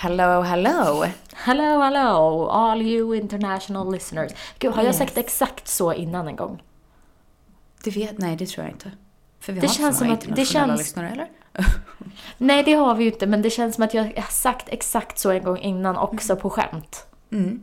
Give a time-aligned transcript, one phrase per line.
[0.00, 1.04] Hello, hello.
[1.48, 4.32] Hello, hello, all you international listeners.
[4.58, 4.98] Gud, har jag Yes.
[4.98, 6.62] sagt exakt så innan en gång?
[7.84, 8.90] Det vet, nej, det tror jag inte.
[9.40, 11.28] För vi Det har inte känns många som att- det känns- lyssnare, eller?
[12.38, 15.18] Nej, det har vi ju inte, men det känns som att jag har sagt exakt
[15.18, 17.06] så en gång innan också på skämt.
[17.32, 17.62] Mm.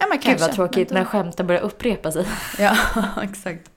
[0.00, 0.46] Ja, men Gud kanske.
[0.46, 2.26] vad tråkigt Men när då- skämten börjar upprepa sig.
[2.58, 2.76] Ja,
[3.22, 3.70] exakt.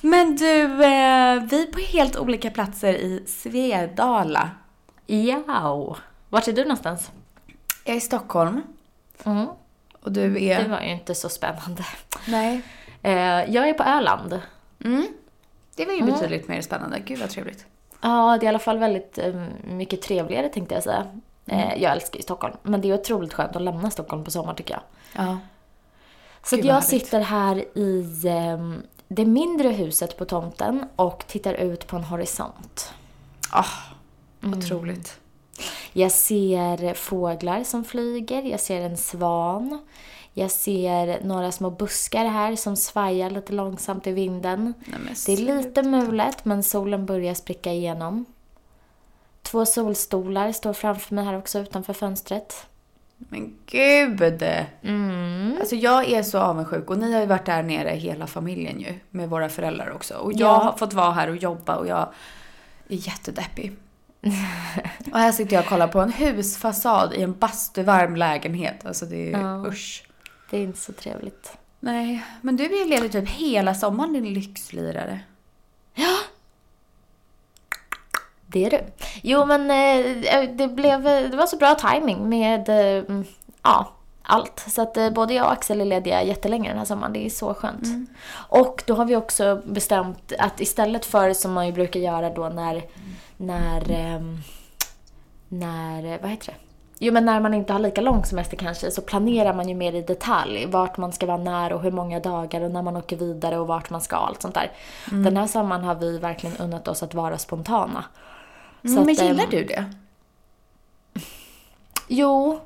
[0.00, 4.50] Men du, eh, vi är på helt olika platser i Svedala.
[5.06, 5.96] Ja.
[6.28, 7.10] Vart är du någonstans?
[7.86, 8.62] Jag är i Stockholm
[9.24, 9.46] Mm.
[10.02, 10.68] och du Det är...
[10.68, 11.84] var ju inte så spännande.
[12.28, 12.62] Nej.
[13.02, 13.14] Eh,
[13.54, 14.40] jag är på Öland.
[14.84, 15.06] Mm.
[15.76, 16.12] Det var ju Mm.
[16.14, 16.98] betydligt mer spännande.
[16.98, 17.66] Gud vad trevligt.
[18.00, 21.06] Ja, det är i alla fall väldigt eh, mycket trevligare tänkte jag säga.
[21.46, 24.56] Eh, jag älskar ju Stockholm, men det är otroligt skönt att lämna Stockholm på sommaren
[24.56, 24.82] tycker jag.
[25.26, 25.38] Ja.
[26.42, 26.88] Så jag härligt.
[26.88, 28.02] sitter här i
[29.08, 32.92] det mindre huset på tomten och tittar ut på en horisont.
[33.50, 33.64] Ah,
[34.42, 35.20] otroligt.
[35.98, 39.78] Jag ser fåglar som flyger, jag ser en svan.
[40.32, 44.74] Jag ser några små buskar här som svajar lite långsamt i vinden.
[44.86, 48.24] Nej, Det är lite mulet men solen börjar spricka igenom.
[49.42, 52.66] Två solstolar står framför mig här också utanför fönstret.
[53.16, 54.44] Men gud!
[54.82, 55.56] Mm.
[55.60, 58.94] Alltså jag är så avundsjuk och ni har ju varit där nere hela familjen ju.
[59.10, 60.14] Med våra föräldrar också.
[60.14, 60.58] Och jag Ja.
[60.62, 61.98] har fått vara här och jobba och jag
[62.88, 63.76] är jättedeppig.
[65.12, 68.86] och här sitter jag och kollar på en husfasad i en bastuvarm lägenhet.
[68.86, 69.66] Alltså det är Ja.
[69.66, 70.02] usch.
[70.50, 71.52] Det är inte så trevligt.
[71.80, 75.20] Nej, men du är ju ledig typ hela sommaren din lyxlirare.
[78.46, 78.80] Det är du.
[79.22, 83.24] Jo men eh, det, blev, det var så bra timing med eh, mm,
[83.62, 84.64] ja, allt.
[84.68, 87.12] Så att eh, både jag och Axel är lediga jättelänge den här sommaren.
[87.12, 87.86] Det är så skönt.
[88.48, 92.48] Och då har vi också bestämt att istället för som man ju brukar göra då
[92.48, 92.82] när,
[93.36, 94.38] när, ehm,
[95.48, 96.58] när, vad heter det?
[96.98, 99.92] Jo men när man inte har lika lång semester kanske så planerar man ju mer
[99.92, 103.16] i detalj vart man ska vara när och hur många dagar och när man åker
[103.16, 104.72] vidare och vart man ska och allt sånt där.
[105.10, 108.04] Den här sommaren har vi verkligen unnat oss att vara spontana.
[108.82, 109.84] Så Mm, men att, ehm, gillar du det?
[112.08, 112.60] Jo.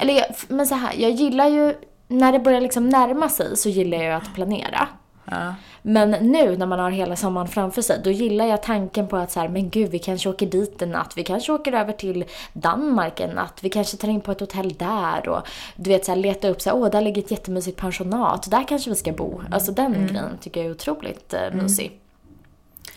[0.00, 1.74] Eller jag, men så här, jag gillar ju,
[2.08, 4.88] när det börjar liksom närma sig så gillar jag ju att planera.
[5.24, 5.54] Ja.
[5.82, 9.32] Men nu när man har hela sommaren framför sig, då gillar jag tanken på att
[9.32, 12.24] så här, men gud, vi kanske åker dit en natt, vi kanske åker över till
[12.52, 16.12] Danmark en natt, vi kanske tar in på ett hotell där och du vet så
[16.12, 19.12] här, leta upp så här, åh, där ligger ett jättemysigt pensionat, där kanske vi ska
[19.12, 19.42] bo.
[19.50, 22.00] Alltså den grejen tycker jag är otroligt eh, mysig.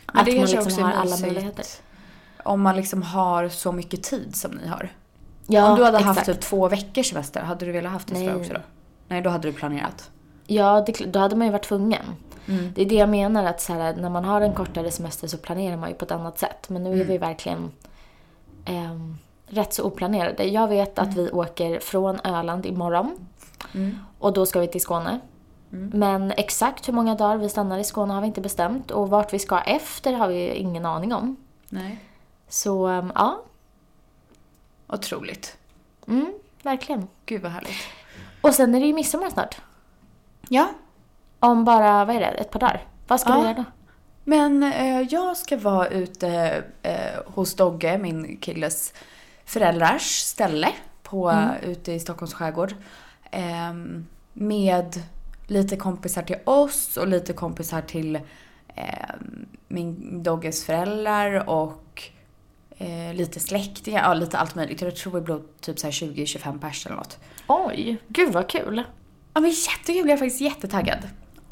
[0.05, 1.65] Men att det man kanske liksom också har alla möjligheter.
[2.44, 4.89] Om man liksom har så mycket tid som ni har.
[5.47, 6.41] Ja, Om du hade haft exakt.
[6.41, 8.35] typ två veckors semester, hade du velat haft det Nej.
[8.35, 8.59] också då?
[9.07, 10.09] Nej, då hade du planerat.
[10.47, 12.03] Ja, det, då hade man ju varit tvungen.
[12.47, 12.71] Mm.
[12.75, 15.37] Det är det jag menar, att så här, när man har en kortare semester så
[15.37, 16.69] planerar man ju på ett annat sätt.
[16.69, 17.01] Men nu Mm.
[17.01, 17.71] är vi verkligen
[18.65, 19.17] ehm,
[19.47, 20.43] rätt så oplanerade.
[20.43, 23.27] Jag vet att vi åker från Öland imorgon
[23.73, 23.97] Mm.
[24.19, 25.19] och då ska vi till Skåne.
[25.69, 29.33] Men exakt hur många dagar vi stannar i Skåne har vi inte bestämt och vart
[29.33, 31.35] vi ska efter har vi ingen aning om.
[31.69, 31.99] Nej.
[32.49, 33.41] Så ehm, ja,
[34.87, 35.57] Otroligt.
[36.07, 36.33] mm,
[36.63, 37.07] verkligen.
[37.25, 37.75] Gud vad härligt.
[38.41, 39.61] Och sen är det ju midsommar snart.
[40.49, 40.69] Ja,
[41.43, 42.87] Om bara, vad är det, ett par dagar.
[43.07, 43.35] Vad ska Ja.
[43.37, 43.63] du göra då?
[44.23, 46.95] men eh, jag ska vara ute eh,
[47.25, 48.93] hos Dogge, min killes
[49.45, 50.67] föräldrars ställe
[51.03, 51.49] på, Mm.
[51.63, 52.75] ute i Stockholms skärgård.
[53.31, 55.01] ehm, med
[55.47, 58.15] lite kompisar till oss och lite kompisar till
[58.75, 62.03] ehm, min Dogges föräldrar och
[62.77, 64.81] eh, lite släktingar, ja lite allt möjligt.
[64.81, 67.19] Jag tror vi blev typ så här 20-25 pers eller något.
[67.47, 68.83] Oj, gud vad kul.
[69.33, 71.00] Ja men jättekul, jag är faktiskt jättetaggad.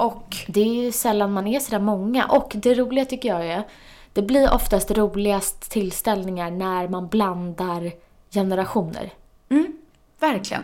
[0.02, 2.26] Och Det är ju sällan man är sådär många.
[2.26, 3.62] Och det roliga tycker jag är,
[4.12, 7.92] det blir oftast roligast tillställningar när man blandar
[8.30, 9.12] generationer.
[9.48, 9.72] mm,
[10.20, 10.62] verkligen.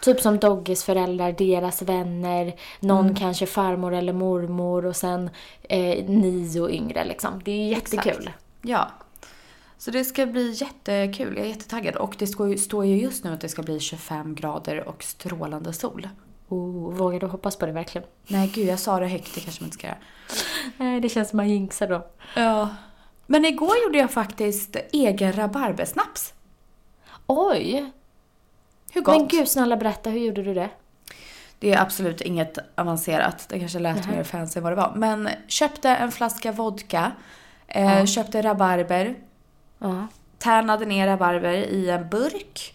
[0.00, 5.30] Typ som Dogges föräldrar, deras vänner, någon kanske farmor eller mormor och sen
[5.62, 7.40] eh, ni och yngre liksom.
[7.44, 8.12] Det är jättekul.
[8.12, 8.38] Exakt.
[8.62, 8.90] Ja.
[9.78, 11.96] Så det ska bli jättekul, jag är jättetaggad.
[11.96, 12.26] Och det
[12.58, 16.08] står ju just nu att det ska bli 25 grader och strålande sol.
[16.48, 18.06] Oh, vågar du hoppas på det verkligen?
[18.26, 19.98] Nej gud, jag sa det högt, det kanske man inte ska göra.
[20.76, 22.06] Nej, det känns som man jinxar då.
[22.36, 22.68] Ja.
[23.26, 26.34] Men igår gjorde jag faktiskt egen rabarbersnaps.
[27.26, 27.92] Oj!
[28.92, 29.16] Hur gott?
[29.16, 30.70] Men gud snälla berätta, hur gjorde du det?
[31.58, 33.46] Det är absolut inget avancerat.
[33.48, 34.92] Det kanske lät mer fancy än vad det var.
[34.96, 37.12] Men köpte en flaska vodka.
[37.66, 38.06] Eh, Ja.
[38.06, 39.14] Köpte rabarber.
[39.78, 40.06] Ja.
[40.38, 42.74] Tärnade ner rabarber i en burk.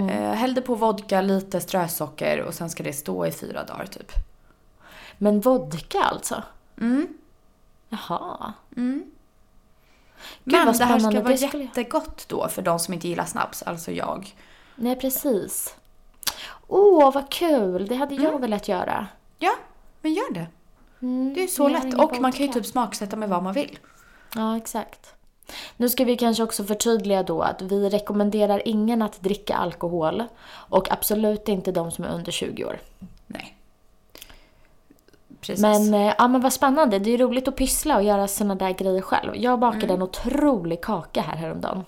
[0.00, 0.08] Mm.
[0.08, 4.12] Eh, hällde på vodka, lite strösocker och sen ska det stå i fyra dagar typ.
[5.18, 6.42] Men vodka alltså?
[6.80, 7.08] Mm.
[7.88, 8.52] Jaha.
[8.76, 9.04] Mm.
[10.44, 13.62] Gud, Men det här ska vara skulle- jättegott då för de som inte gillar snaps,
[13.62, 14.36] alltså jag.
[14.76, 15.74] Nej, precis.
[16.68, 17.86] Åh, vad kul!
[17.86, 19.06] Det hade jag velat göra.
[19.38, 19.52] Ja,
[20.02, 20.46] men gör det.
[21.02, 21.94] Mm, Det är så lätt.
[21.94, 23.78] Och man kan ju typ smaksätta med vad man vill.
[24.34, 25.14] Ja, exakt.
[25.76, 30.92] Nu ska vi kanske också förtydliga då att vi rekommenderar ingen att dricka alkohol och
[30.92, 32.78] absolut inte de som är under 20 år.
[33.26, 33.54] Nej.
[35.40, 35.62] Precis.
[35.62, 36.98] Men, eh, ja, men vad spännande.
[36.98, 39.36] Det är roligt att pyssla och göra såna där grejer själv.
[39.36, 41.84] Jag bakade en otrolig kaka här häromdagen.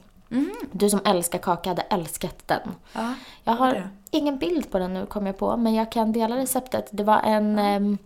[0.72, 2.74] Du som älskar kaka hade älskat den.
[2.92, 3.14] ja.
[3.44, 3.88] Jag har det?
[4.10, 6.88] ingen bild på den nu kom jag på, men jag kan dela receptet.
[6.90, 7.98] Det var en, em,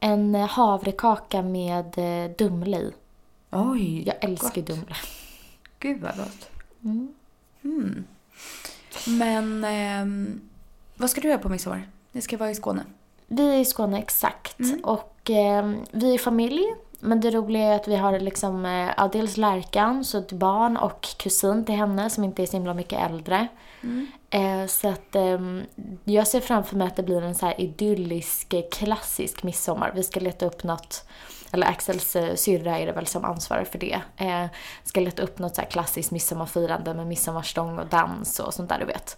[0.00, 2.92] en havrekaka med eh, dumle i.
[3.50, 4.66] Oj, Jag älskar gott.
[4.66, 4.94] dumle.
[5.78, 6.50] Gud vad gott.
[6.84, 8.04] Mm.
[9.06, 10.40] Men ehm,
[10.96, 11.88] vad ska du göra på midsommar?
[12.12, 12.84] Ni ska vara i Skåne.
[13.26, 14.56] Vi är i Skåne, exakt.
[14.82, 16.64] Och eh, vi är familj.
[17.02, 20.76] Men det roliga är att vi har liksom, eh, ja, dels Lärkan, så ett barn
[20.76, 23.48] och kusin till henne som inte är så himla mycket äldre.
[24.30, 25.62] Eh, så att ehm,
[26.04, 29.92] jag ser framför mig att det blir en så här idyllisk, eh, klassisk midsommar.
[29.94, 31.04] Vi ska leta upp något,
[31.52, 34.00] eller Axels eh, syrra är det väl som ansvarar för det.
[34.16, 34.46] Eh,
[34.84, 38.78] ska leta upp något så här klassiskt midsommarfirande med midsommarstång och dans och sånt där
[38.78, 39.16] du vet.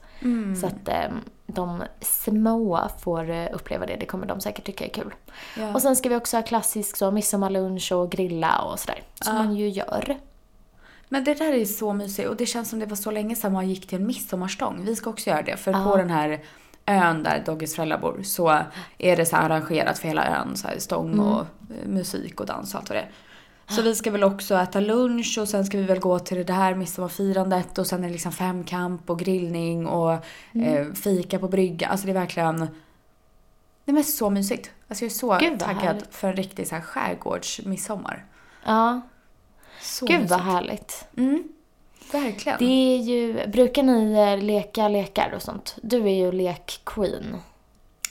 [0.60, 1.10] Så att eh,
[1.46, 5.14] de små får eh, uppleva det, det kommer de säkert tycka är kul.
[5.58, 5.74] Ja.
[5.74, 9.02] Och sen ska vi också ha klassisk så midsommarlunch och grilla och sådär.
[9.20, 10.16] Som man ju gör.
[11.08, 13.52] Men det där är så mysigt och det känns som det var så länge sedan
[13.52, 14.84] man gick till en midsommarstång.
[14.84, 15.84] Vi ska också göra det för Ja.
[15.84, 16.40] på den här
[16.86, 18.58] ön där Doggys föräldrar bor så
[18.98, 20.56] är det så arrangerat för hela ön.
[20.56, 23.10] Så här stång och eh, musik och dans och allt vad det är.
[23.68, 26.52] Så vi ska väl också äta lunch och sen ska vi väl gå till det
[26.52, 30.12] här midsommarfirandet och sen är det liksom femkamp och grillning och
[30.54, 31.88] eh, fika på brygga.
[31.88, 32.68] Alltså det är verkligen
[33.84, 34.70] det är så mysigt.
[34.88, 36.14] Alltså jag är så Gud, vad taggad härligt.
[36.14, 38.24] för en riktig så här skärgårdsmidsommar.
[38.64, 39.00] Ja,
[39.80, 40.42] Så gud vad mysigt.
[40.52, 41.04] härligt.
[41.16, 41.42] Mm,
[42.14, 42.58] verkligen.
[42.58, 42.64] Det
[42.94, 45.76] är ju, brukar ni eh, leka lekar och sånt?
[45.82, 47.36] Du är ju lekqueen.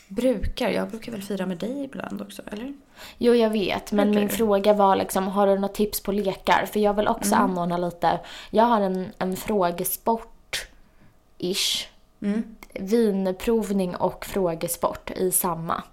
[0.08, 2.74] Brukar, jag brukar väl fira med dig ibland också, eller?
[3.18, 3.92] Jo, jag vet.
[3.92, 6.66] Men Brukar min fråga var liksom, har du något tips på lekar?
[6.74, 7.50] För jag vill också Mm.
[7.52, 8.20] anordna lite.
[8.50, 11.86] Jag har en, en frågesport-ish.
[12.22, 12.44] Mm.
[12.74, 15.84] Vinprovning och frågesport i samma.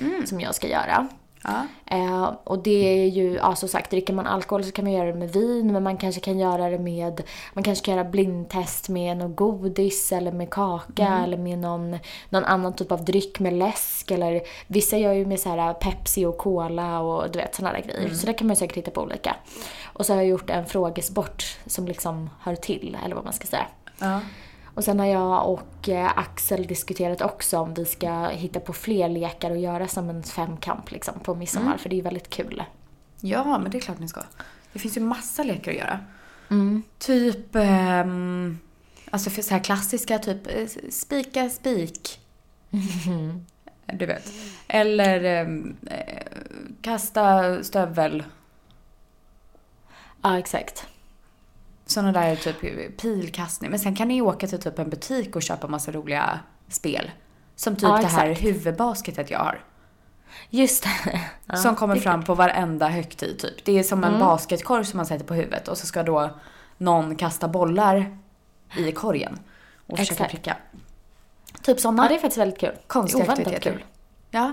[0.00, 0.26] Mm.
[0.26, 1.08] Som jag ska göra.
[1.48, 1.96] Ja.
[1.96, 5.06] Eh, och det är ju, ja som sagt, dricker man alkohol så kan man göra
[5.06, 7.22] det med vin, men man kanske kan göra det med,
[7.54, 11.98] man kanske kan göra blindtest med någon godis eller med kaka eller med någon,
[12.28, 16.24] någon annan typ av dryck med läsk eller vissa gör ju med så här Pepsi
[16.24, 18.14] och Cola och du vet sådana där grejer.
[18.14, 19.36] Så det kan man ju säkert hitta på olika.
[19.84, 23.46] Och så har jag gjort en frågesport som liksom hör till, eller vad man ska
[23.46, 23.66] säga.
[23.98, 24.20] ja.
[24.74, 29.08] Och sen har jag och eh, Axel diskuterat också om vi ska hitta på fler
[29.08, 32.64] lekar och göra som en femkamp liksom på midsommar, för det är väldigt kul.
[33.20, 34.22] Ja, men det är klart ni ska.
[34.72, 36.00] Det finns ju massa lekar att göra.
[36.50, 36.82] Mm.
[36.98, 38.58] Typ, ehm,
[39.10, 42.20] alltså för så här klassiska, typ eh, spika spik.
[43.92, 44.32] Du vet.
[44.68, 45.48] Eller eh,
[46.80, 48.24] kasta stövel.
[50.22, 50.86] Ja, exakt.
[51.88, 52.56] Sådana där typ
[53.00, 53.70] pilkastning.
[53.70, 57.10] Men sen kan ni åka till typ en butik och köpa massa roliga spel.
[57.56, 59.64] Som typ Ja, det här huvudbasketet jag har.
[60.50, 61.20] Just det.
[61.46, 63.64] Ja, som kommer det fram på varenda högtid typ.
[63.64, 66.30] Det är som en basketkorg som man sätter på huvudet och så ska då
[66.78, 68.18] någon kasta bollar
[68.76, 69.38] i korgen
[69.86, 70.30] och försöka Exakt.
[70.30, 70.56] pricka.
[71.62, 72.74] Typ sådana Ja, det är faktiskt väldigt kul.
[72.86, 73.70] konstiga aktiviteter.
[73.70, 73.84] kul.
[74.30, 74.52] Ja.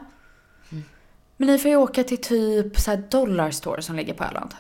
[1.38, 4.56] Men ni får ju åka till typ så här Dollar Store som ligger på Öland.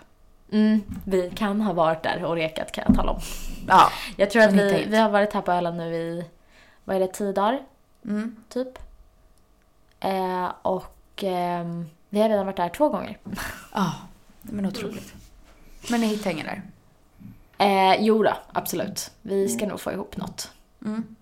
[0.56, 3.20] Mm, vi kan ha varit där och rekat kan jag tala om.
[3.68, 3.92] Ja.
[4.18, 6.26] Jag tror att vi, vi har varit här på Öland nu i,
[6.84, 7.60] vad är det, tio dagar?
[8.06, 8.36] Mm.
[8.50, 8.80] Typ.
[10.00, 13.18] Eh, och ehm, vi har redan varit där två gånger.
[13.74, 13.94] Ja,
[14.42, 15.14] men otroligt.
[15.90, 16.62] Men ni hittar ingen där?
[17.58, 19.12] Eh, jo då, absolut.
[19.22, 20.52] Vi ska nog få ihop något.
[20.86, 21.16] Mm.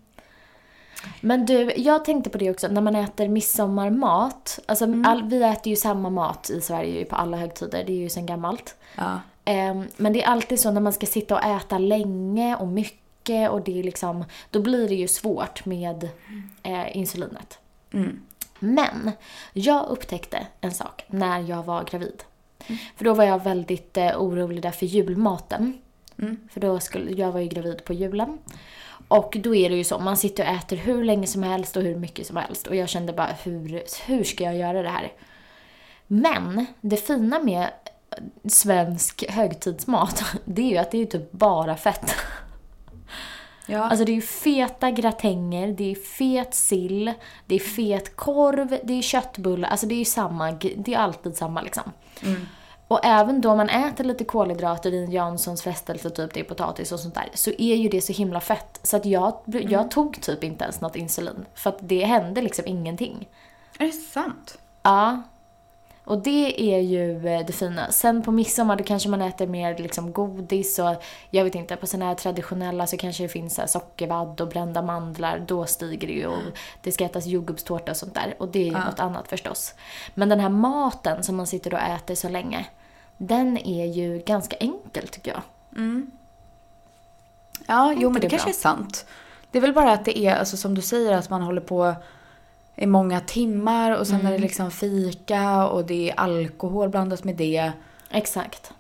[1.22, 4.60] Men du, jag tänkte på det också, när man äter midsommarmat.
[4.66, 8.10] Alltså, all, vi äter ju samma mat i Sverige på alla högtider, det är ju
[8.10, 8.76] sedan gammalt.
[8.96, 9.20] Ja.
[9.46, 13.50] Ehm, men det är alltid så när man ska sitta och äta länge och mycket
[13.50, 16.10] och det är liksom, då blir det ju svårt med
[16.64, 17.60] eh, insulinet.
[17.94, 18.22] Mm.
[18.60, 19.12] Men
[19.54, 22.24] jag upptäckte en sak när jag var gravid.
[22.96, 25.82] För då var jag väldigt eh, orolig där för julmaten.
[26.18, 26.38] Mm.
[26.52, 28.38] För då skulle, jag var ju gravid på julen.
[29.14, 31.84] Och då är det ju så, man sitter och äter hur länge som helst och
[31.84, 32.68] hur mycket som helst.
[32.68, 35.12] Och jag kände bara, hur, hur ska jag göra det här?
[36.08, 37.70] Men det fina med
[38.50, 42.16] svensk högtidsmat, det är ju att det är typ bara fett.
[43.66, 43.84] Ja.
[43.84, 47.14] Alltså det är ju feta gratänger, det är fet sill,
[47.46, 49.70] det är fet korv, det är köttbullar.
[49.70, 51.92] Alltså det är ju samma, det är alltid samma liksom.
[52.24, 52.48] Mm.
[52.94, 56.92] Och även då man äter lite kolhydrater i en Janssons frestelse, typ det är potatis
[56.92, 58.80] och sånt där, så är ju det så himla fett.
[58.84, 61.46] Så att jag, jag tog typ inte ens något insulin.
[61.54, 63.28] För att det hände liksom ingenting.
[63.80, 64.58] Är det sant?
[64.84, 65.22] Ja.
[66.06, 67.92] Och det är ju eh, det fina.
[67.92, 71.88] Sen på midsommar då kanske man äter mer liksom godis och jag vet inte, på
[71.88, 75.40] sådana här traditionella så kanske det finns så sockervadd och brända mandlar.
[75.48, 76.42] Då stiger det ju och
[76.82, 78.36] det ska ätas jordgubbstårta och sånt där.
[78.40, 78.86] Och det är ju Ja.
[78.86, 79.74] något annat förstås.
[80.14, 82.66] Men den här maten som man sitter och äter så länge,
[83.28, 85.42] den är ju ganska enkel tycker jag.
[87.68, 88.50] Ja, jo men det, det kanske bra?
[88.54, 89.06] är sant.
[89.52, 91.96] Det är väl bara att det är, alltså som du säger, att man håller på
[92.76, 97.36] i många timmar och sen är det liksom fika och det är alkohol blandat med
[97.36, 97.72] det.
[98.10, 98.72] Exakt.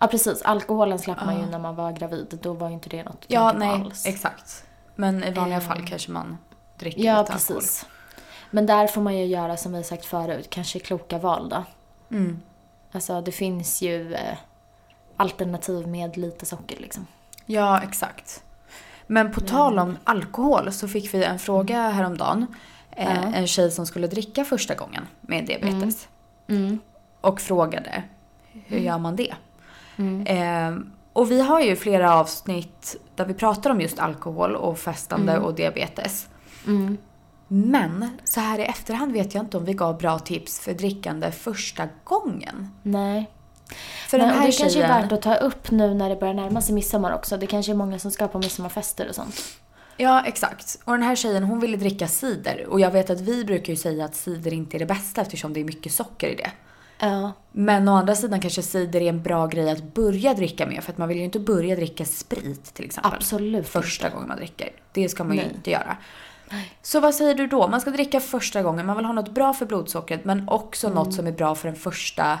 [0.00, 2.38] Ja precis, alkoholen slapp man ju när man var gravid.
[2.42, 4.06] Då var ju inte det något Ja, nej, alls.
[4.06, 4.64] exakt.
[4.94, 5.64] Men i vanliga Ehm.
[5.68, 6.38] fall kanske man
[6.78, 7.56] dricker Ja, lite alkohol.
[7.60, 7.86] precis.
[8.50, 11.64] Men där får man ju göra som vi sagt förut, kanske kloka val då.
[12.16, 12.40] Mm.
[12.92, 14.36] Alltså det finns ju eh,
[15.16, 17.06] alternativ med lite socker liksom.
[17.46, 18.42] Ja, exakt.
[19.06, 22.46] Men på tal om alkohol så fick vi en fråga häromdagen.
[22.90, 23.32] Eh, Ja.
[23.34, 26.08] En tjej som skulle dricka första gången med diabetes.
[26.48, 26.78] Mm.
[27.20, 28.02] Och frågade
[28.66, 29.34] hur gör man det?
[29.96, 30.26] Mm.
[30.26, 30.82] Eh,
[31.12, 35.54] och vi har ju flera avsnitt där vi pratar om just alkohol och festande och
[35.54, 36.28] diabetes.
[37.54, 41.32] Men så här i efterhand vet jag inte om vi gav bra tips för drickande
[41.32, 42.68] första gången.
[42.82, 43.30] Nej.
[44.08, 44.88] För Men, den här det kanske är tjejen...
[44.88, 47.36] värt att ta upp nu när det börjar närma sig midsommar också.
[47.36, 49.42] Det kanske är många som ska på midsommarfester och sånt.
[49.96, 50.78] Ja, exakt.
[50.84, 52.66] Och den här tjejen hon ville dricka cider.
[52.68, 55.52] Och jag vet att vi brukar ju säga att cider inte är det bästa eftersom
[55.52, 56.50] det är mycket socker i det.
[56.98, 57.32] Ja.
[57.52, 60.84] Men å andra sidan kanske cider är en bra grej att börja dricka med.
[60.84, 63.12] För att man vill ju inte börja dricka sprit till exempel.
[63.14, 64.68] Absolut Första gången man dricker.
[64.92, 65.52] Det ska man ju Nej.
[65.54, 65.96] inte göra.
[66.82, 67.68] Så vad säger du då?
[67.68, 68.86] Man ska dricka första gången.
[68.86, 71.76] Man vill ha något bra för blodsockret men också något som är bra för den
[71.76, 72.38] första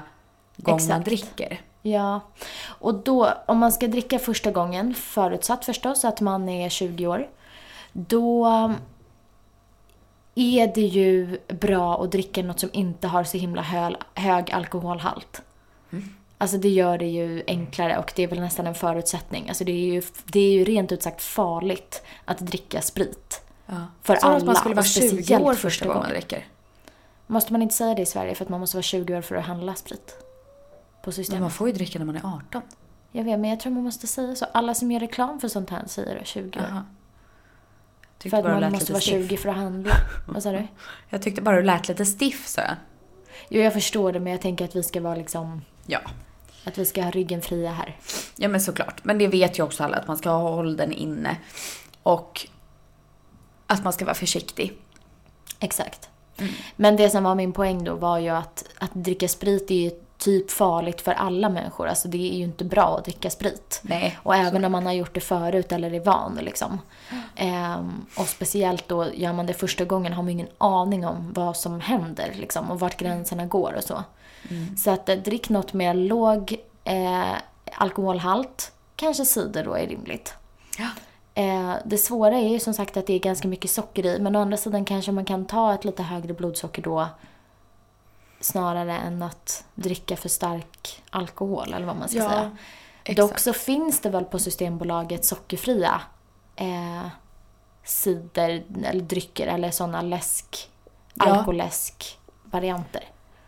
[0.56, 1.60] gången man dricker.
[1.82, 2.20] Ja.
[2.66, 7.28] Och då, om man ska dricka första gången, förutsatt förstås att man är 20 år,
[7.92, 8.46] då
[10.34, 15.42] är det ju bra att dricka något som inte har så himla hög, hög alkoholhalt.
[16.38, 19.48] Alltså det gör det ju enklare och det är väl nästan en förutsättning.
[19.48, 23.41] Alltså det är ju, det är ju rent ut sagt farligt att dricka sprit.
[23.72, 23.86] Ja.
[24.02, 26.46] För Så att alla, man skulle vara och 20 speciellt år första gången dricker.
[27.26, 29.34] Måste man inte säga det i Sverige för att man måste vara 20 år för
[29.34, 30.16] att handla sprit?
[31.02, 31.40] På Men systemet.
[31.40, 32.62] man får ju dricka när man är 18.
[33.12, 34.46] Jag vet, men jag tror man måste säga så.
[34.52, 36.82] Alla som gör reklam för sånt här säger det, 20 år.
[38.30, 39.28] För att man måste vara stiff.
[39.28, 39.94] 20 för att handla.
[40.28, 40.66] Vad sa du?
[41.08, 42.76] Jag tyckte bara det lät lite stiff så jag.
[43.48, 45.62] Jo, jag förstår det, men jag tänker att vi ska vara liksom...
[45.86, 46.00] Ja.
[46.64, 47.96] Att vi ska ha ryggen fria här.
[48.36, 49.04] Ja men såklart.
[49.04, 51.36] Men det vet ju också alla att man ska ha åldern inne.
[52.02, 52.46] Och
[53.66, 54.78] att man ska vara försiktig.
[55.60, 56.08] Exakt.
[56.76, 59.90] Men det som var min poäng då var ju att, att dricka sprit är ju
[60.18, 61.86] typ farligt för alla människor.
[61.86, 63.80] Alltså det är ju inte bra att dricka sprit.
[63.82, 64.18] Nej.
[64.22, 66.78] Och även om man har gjort det förut eller är van liksom.
[67.36, 71.56] Ehm, och speciellt då gör man det första gången har man ingen aning om vad
[71.56, 74.04] som händer liksom och vart gränserna går och så.
[74.76, 77.34] Så att eh, drick något med låg eh,
[77.72, 78.72] alkoholhalt.
[78.96, 80.34] Kanske cider då är rimligt.
[80.78, 80.88] Ja.
[81.34, 84.18] Eh, det svåra är ju som sagt att det är ganska mycket socker i.
[84.18, 87.08] Men å andra sidan kanske man kan ta ett lite högre blodsocker då.
[88.40, 92.56] Snarare än att dricka för stark alkohol eller vad man ska Ja, säga.
[93.04, 93.16] exakt.
[93.30, 96.00] Dock så finns det väl på Systembolaget sockerfria
[96.56, 97.06] eh,
[97.84, 100.70] cider eller drycker eller sådana läsk,
[101.14, 101.24] Ja.
[101.24, 103.04] alkoläsk-varianter.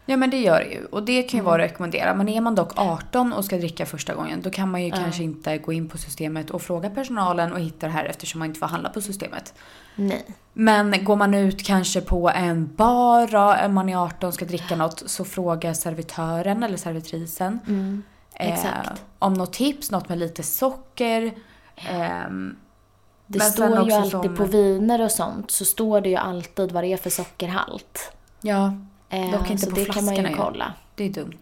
[0.06, 0.84] Ja men det gör det ju.
[0.84, 2.14] Och det kan ju vara att rekommendera.
[2.14, 5.22] Men är man dock 18 och ska dricka första gången då kan man ju kanske
[5.22, 8.60] inte gå in på systemet och fråga personalen och hitta det här eftersom man inte
[8.60, 9.54] får handla på systemet.
[9.94, 10.24] Nej.
[10.52, 14.44] Men går man ut kanske på en bar då, är man är 18 och ska
[14.44, 17.58] dricka något så fråga servitören eller servitrisen.
[17.66, 18.02] Mm.
[18.34, 19.02] exakt.
[19.18, 21.32] om något tips, något med lite socker.
[21.76, 22.56] ehm,
[23.26, 26.84] Det står ju alltid som- på viner och sånt så står det ju alltid vad
[26.84, 28.12] det är för sockerhalt.
[28.40, 28.72] ja, Eh,
[29.32, 30.34] Dock inte så på det kan man ju.
[30.36, 30.72] kolla.
[30.94, 31.40] det är dumt.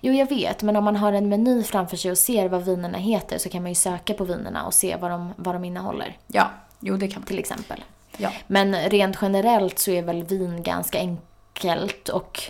[0.00, 2.98] Jo, jag vet, men om man har en meny framför sig och ser vad vinerna
[2.98, 6.16] heter så kan man ju söka på vinerna och se vad de, vad de innehåller,
[6.26, 6.50] Ja,
[6.80, 7.26] jo det kan man.
[7.26, 7.84] till exempel.
[8.16, 8.30] Ja.
[8.46, 12.40] Men rent generellt så är väl vin ganska enkelt och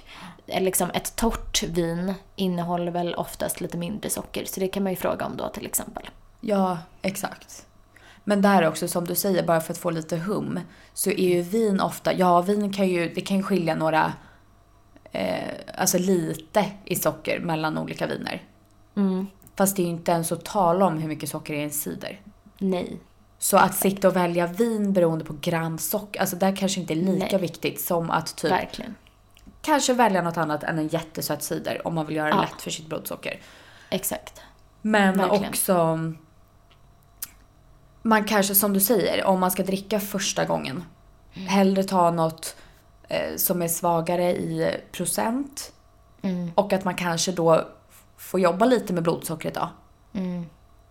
[0.47, 4.45] eh, liksom ett torrt vin innehåller väl oftast lite mindre socker.
[4.45, 6.11] Så det kan man ju fråga om då till exempel.
[6.41, 7.67] ja, exakt.
[8.25, 10.61] Men där också som du säger, bara för att få lite hum,
[10.95, 14.13] så är ju vin ofta, ja vin kan ju, det kan ju skilja några,
[15.13, 15.49] eh,
[15.79, 18.43] alltså lite i socker mellan olika viner.
[18.97, 19.27] Mm.
[19.57, 21.65] Fast det är ju inte ens att tala om hur mycket socker det är i
[21.65, 22.21] en cider.
[22.59, 22.97] Nej.
[23.39, 26.97] Så att sitta och välja vin beroende på gram socker, alltså där kanske inte är
[26.97, 27.41] lika Nej.
[27.41, 28.95] viktigt som att typ Verkligen.
[29.63, 32.41] kanske välja något annat än en jättesöt cider om man vill göra det Ja.
[32.43, 33.41] lätt för sitt blodsocker.
[33.91, 34.41] Exakt.
[34.83, 35.49] Men Verkligen.
[35.49, 35.99] också...
[38.03, 40.85] Man kanske, som du säger, om man ska dricka första gången.
[41.33, 42.57] Hellre ta något
[43.09, 45.73] eh, som är svagare i procent.
[46.23, 46.51] Mm.
[46.55, 47.69] Och att man kanske då
[48.17, 49.69] får jobba lite med blodsockret då.
[50.15, 50.47] Mm.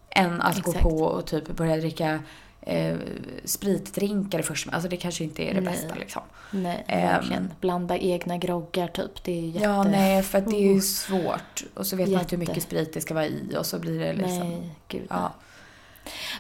[0.10, 0.84] Än att gå Exakt.
[0.84, 2.20] på och typ börja dricka
[2.62, 2.98] eh,
[3.46, 4.68] spritdrinkar först.
[4.72, 5.74] Alltså det kanske inte är det Nej.
[5.74, 6.22] bästa liksom.
[6.52, 7.08] Nej, Ehm.
[7.10, 7.54] verkligen.
[7.60, 9.24] Blanda egna groggar typ.
[9.24, 9.64] Det är jätte...
[9.66, 11.64] Ja, nej, för att det är ju svårt.
[11.74, 12.52] Och så vet man inte hur Jätte.
[12.52, 14.50] mycket sprit det ska vara i och så blir det liksom...
[14.50, 15.08] Nej, gud.
[15.10, 15.32] Ja.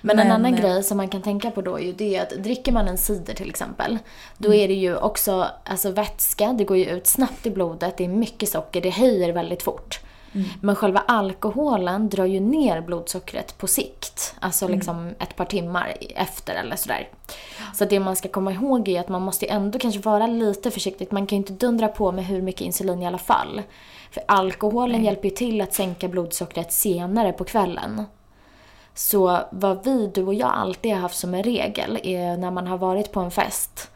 [0.02, 2.20] Men, en Men, annan eh, grej som man kan tänka på då är ju det
[2.20, 3.98] att dricker man en cider till exempel,
[4.38, 4.60] då Mm.
[4.60, 8.08] är det ju också alltså vätska, det går ju ut snabbt i blodet, det är
[8.08, 10.00] mycket socker, det höjer väldigt fort.
[10.34, 10.48] Mm.
[10.62, 14.36] Men själva alkoholen drar ju ner blodsockret på sikt.
[14.40, 14.78] Alltså Mm.
[14.78, 17.10] liksom ett par timmar efter eller sådär.
[17.74, 21.08] Så det man ska komma ihåg är att man måste ändå kanske vara lite försiktig.
[21.12, 23.62] Man kan ju inte dundra på med hur mycket insulin i alla fall.
[24.12, 28.06] För alkoholen hjälper ju till att sänka blodsockret senare på kvällen.
[28.94, 32.68] Så vad vi, du och jag, alltid har haft som en regel är när man
[32.68, 33.92] har varit på en fest.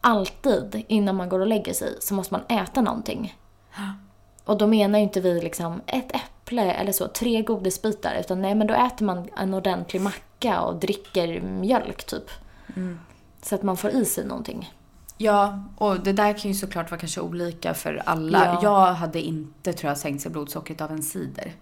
[0.00, 3.36] Alltid innan man går och lägger sig så måste man äta någonting.
[4.44, 8.16] Och då menar ju inte vi liksom ett äpple eller så, tre godisbitar.
[8.20, 12.30] Utan nej men då äter man en ordentlig macka och dricker mjölk typ.
[13.42, 14.72] Så att man får i sig någonting.
[15.18, 18.44] Ja, och det där kan ju såklart vara kanske olika för alla.
[18.44, 18.58] Ja.
[18.62, 21.52] Jag hade inte, tror jag, sänkt sig blodsockret av en cider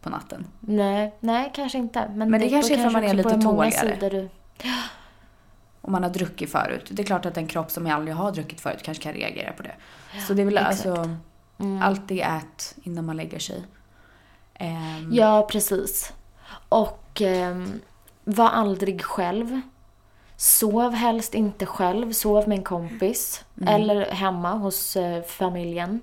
[0.00, 0.46] på natten.
[0.60, 2.10] Nej, nej kanske inte.
[2.14, 4.08] Men, Men det kanske då är för man är lite tåligare.
[4.10, 4.28] Du...
[5.80, 6.88] Om man har druckit förut.
[6.90, 9.62] Det är klart att en kropp som aldrig har druckit förut kanske kan reagera på
[9.62, 9.74] det.
[10.26, 10.86] Så det är väl exakt.
[10.86, 11.16] alltså,
[11.58, 11.82] Mm.
[11.82, 13.62] alltid ät innan man lägger sig.
[14.54, 16.12] Ehm, Ja, precis.
[16.68, 17.80] Och ehm,
[18.24, 19.60] var aldrig själv.
[20.36, 22.12] Sov helst inte själv.
[22.12, 23.44] Sov med en kompis.
[23.66, 26.00] Eller hemma hos eh, familjen.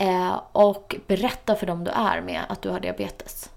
[0.00, 3.50] Eh, och berätta för dem du är med att du har diabetes.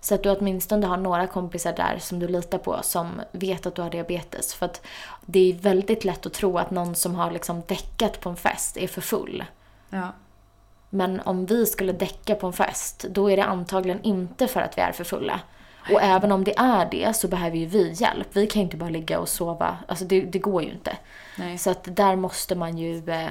[0.00, 3.74] Så att du åtminstone har några kompisar där som du litar på som vet att
[3.74, 4.54] du har diabetes.
[4.54, 4.86] För att
[5.26, 8.76] det är väldigt lätt att tro att någon som har liksom däckat på en fest
[8.76, 9.44] är för full.
[9.90, 10.12] Ja.
[10.90, 14.78] Men om vi skulle däcka på en fest, då är det antagligen inte för att
[14.78, 15.40] vi är för fulla.
[15.92, 18.28] Och även om det är det så behöver ju vi hjälp.
[18.32, 19.76] Vi kan ju inte bara ligga och sova.
[19.88, 20.96] Alltså det, det går ju inte.
[21.38, 21.58] Nej.
[21.58, 23.30] Så att där måste man ju eh,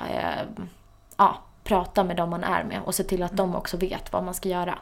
[0.00, 0.42] eh,
[1.16, 4.24] ja, prata med dem man är med och se till att de också vet vad
[4.24, 4.78] man ska göra.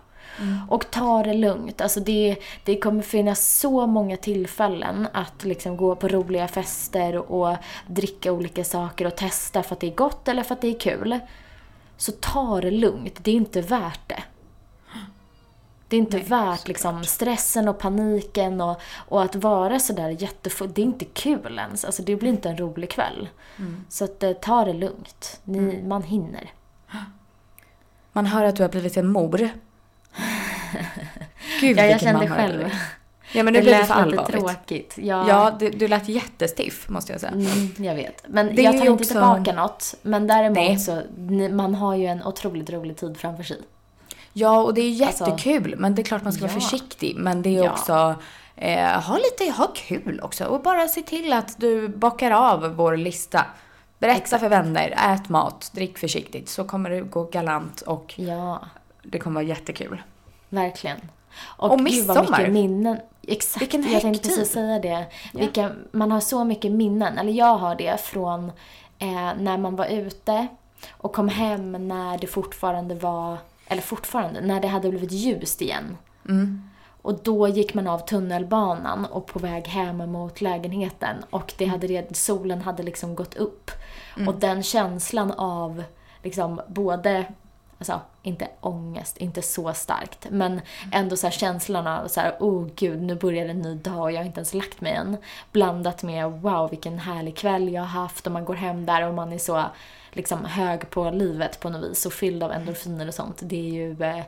[0.68, 1.80] Och ta det lugnt.
[1.80, 7.56] Alltså det, det kommer finnas så många tillfällen att liksom gå på roliga fester och
[7.86, 10.78] dricka olika saker och testa för att det är gott eller för att det är
[10.78, 11.18] kul.
[11.96, 13.24] Så ta det lugnt.
[13.24, 14.22] Det är inte värt det.
[15.92, 20.72] Det är inte Nej, värt liksom, stressen och paniken och, och att vara sådär jättefull.
[20.74, 21.84] Det är inte kul ens.
[21.84, 23.28] Alltså, det blir inte en rolig kväll.
[23.88, 25.40] Så att, eh, ta det lugnt.
[25.44, 26.50] Ni, Man hinner.
[28.12, 29.38] Man hör att du har blivit en mor.
[31.60, 32.70] Gud Ja, jag kände själv.
[33.32, 34.94] Ja men nu det lät för lite tråkigt.
[34.96, 37.32] Ja, Ja, du, du lät jättestiff måste jag säga.
[37.32, 38.24] Mm, jag vet.
[38.28, 39.94] Men Det jag tar inte också- tillbaka något.
[40.02, 40.78] Men däremot Nej.
[40.78, 41.02] så,
[41.50, 43.58] man har ju en otroligt rolig tid framför sig.
[44.32, 45.74] Ja, och det är Alltså- jättekul.
[45.78, 46.60] men det är klart man ska vara Ja.
[46.60, 47.16] försiktig.
[47.16, 47.70] Men det är Ja.
[47.70, 48.14] också,
[48.56, 50.44] eh, ha lite, ha kul också.
[50.44, 53.44] Och bara se till att du bockar av vår lista.
[53.98, 54.40] Berätta Exakt.
[54.42, 56.48] för vänner, ät mat, drick försiktigt.
[56.48, 58.60] Så kommer det gå galant och Ja,
[59.02, 60.02] det kommer vara jättekul.
[60.48, 60.98] verkligen.
[61.40, 62.38] Och gud vad midsommar.
[62.38, 62.98] mycket minnen.
[63.28, 65.06] Exakt, Vilken jag tänkte precis säga det.
[65.32, 68.52] Vilka, man har så mycket minnen, eller jag har det från
[68.98, 70.46] eh, när man var ute
[70.92, 73.36] och kom hem när det fortfarande var,
[73.72, 75.96] eller fortfarande, när det hade blivit ljust igen.
[76.28, 76.62] Mm.
[77.02, 81.86] Och då gick man av tunnelbanan och på väg hem mot lägenheten och det hade
[81.86, 83.70] redan, solen hade liksom gått upp.
[84.26, 85.84] Och den känslan av
[86.22, 87.24] liksom både,
[87.90, 90.60] alltså inte ångest, inte så starkt, men
[90.92, 94.12] ändå så här känslan av så här, oh gud, nu börjar en ny dag och
[94.12, 95.16] jag har inte ens lagt mig än.
[95.52, 99.14] Blandat med wow, vilken härlig kväll jag har haft och man går hem där och
[99.14, 99.64] man är så
[100.10, 103.40] liksom hög på livet på något vis och fylld av endorfiner och sånt.
[103.42, 104.24] Det är ju, eh,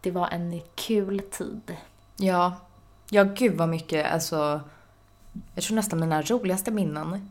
[0.00, 1.76] det var en kul tid.
[2.16, 2.52] Ja.
[3.10, 4.60] Ja, gud vad mycket, alltså.
[5.54, 7.30] Jag tror nästan mina roligaste minnen.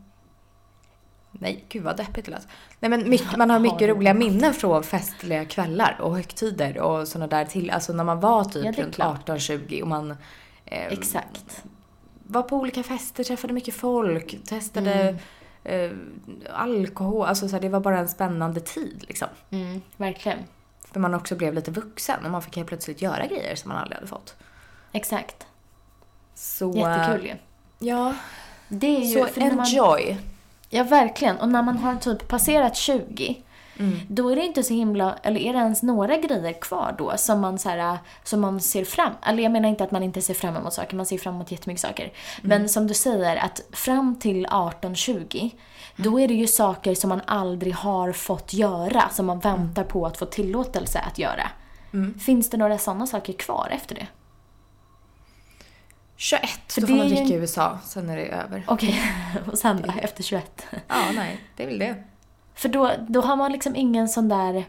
[1.38, 2.48] Nej, gud vad deppigt det lät.
[2.80, 6.78] Nej men mycket, man har Har mycket du roliga minnen från festliga kvällar och högtider
[6.78, 7.70] och sådana där till.
[7.70, 9.28] Alltså när man var typ Ja, runt klart.
[9.28, 10.16] 18-20 och man
[10.70, 11.62] Eh, Exakt.
[12.26, 15.16] var på olika fester, träffade mycket folk, testade
[15.64, 15.90] eh,
[16.52, 17.26] alkohol.
[17.26, 19.28] Alltså så här, det var bara en spännande tid liksom.
[19.50, 20.38] Mm, verkligen.
[20.92, 23.78] För man också blev lite vuxen och man fick helt plötsligt göra grejer som man
[23.78, 24.36] aldrig hade fått.
[24.92, 25.46] Exakt.
[26.34, 27.34] Så, Jättekul ju.
[27.88, 28.14] Ja,
[28.68, 29.14] Det är ju...
[29.14, 30.18] så när man- enjoy.
[30.70, 31.36] Ja, verkligen.
[31.36, 33.42] Och när man har typ passerat 20,
[33.80, 33.98] Mm.
[34.08, 37.40] då är det inte så himla, eller är det ens några grejer kvar då som
[37.40, 40.34] man, så här, som man ser fram Eller jag menar inte att man inte ser
[40.34, 42.12] fram emot saker, man ser fram emot jättemycket saker.
[42.42, 45.50] Men som du säger, att fram till 18-20,
[45.96, 50.06] då är det ju saker som man aldrig har fått göra, som man väntar på
[50.06, 51.50] att få tillåtelse att göra.
[52.20, 54.06] Finns det några sådana saker kvar efter det?
[56.20, 58.64] 21, För då får man dricka i USA, sen är det över.
[58.68, 59.00] Okej,
[59.52, 60.66] och sen då, efter 21?
[60.88, 61.94] Ja, nej, det är väl det.
[62.54, 64.64] För då, då har man liksom ingen sån där...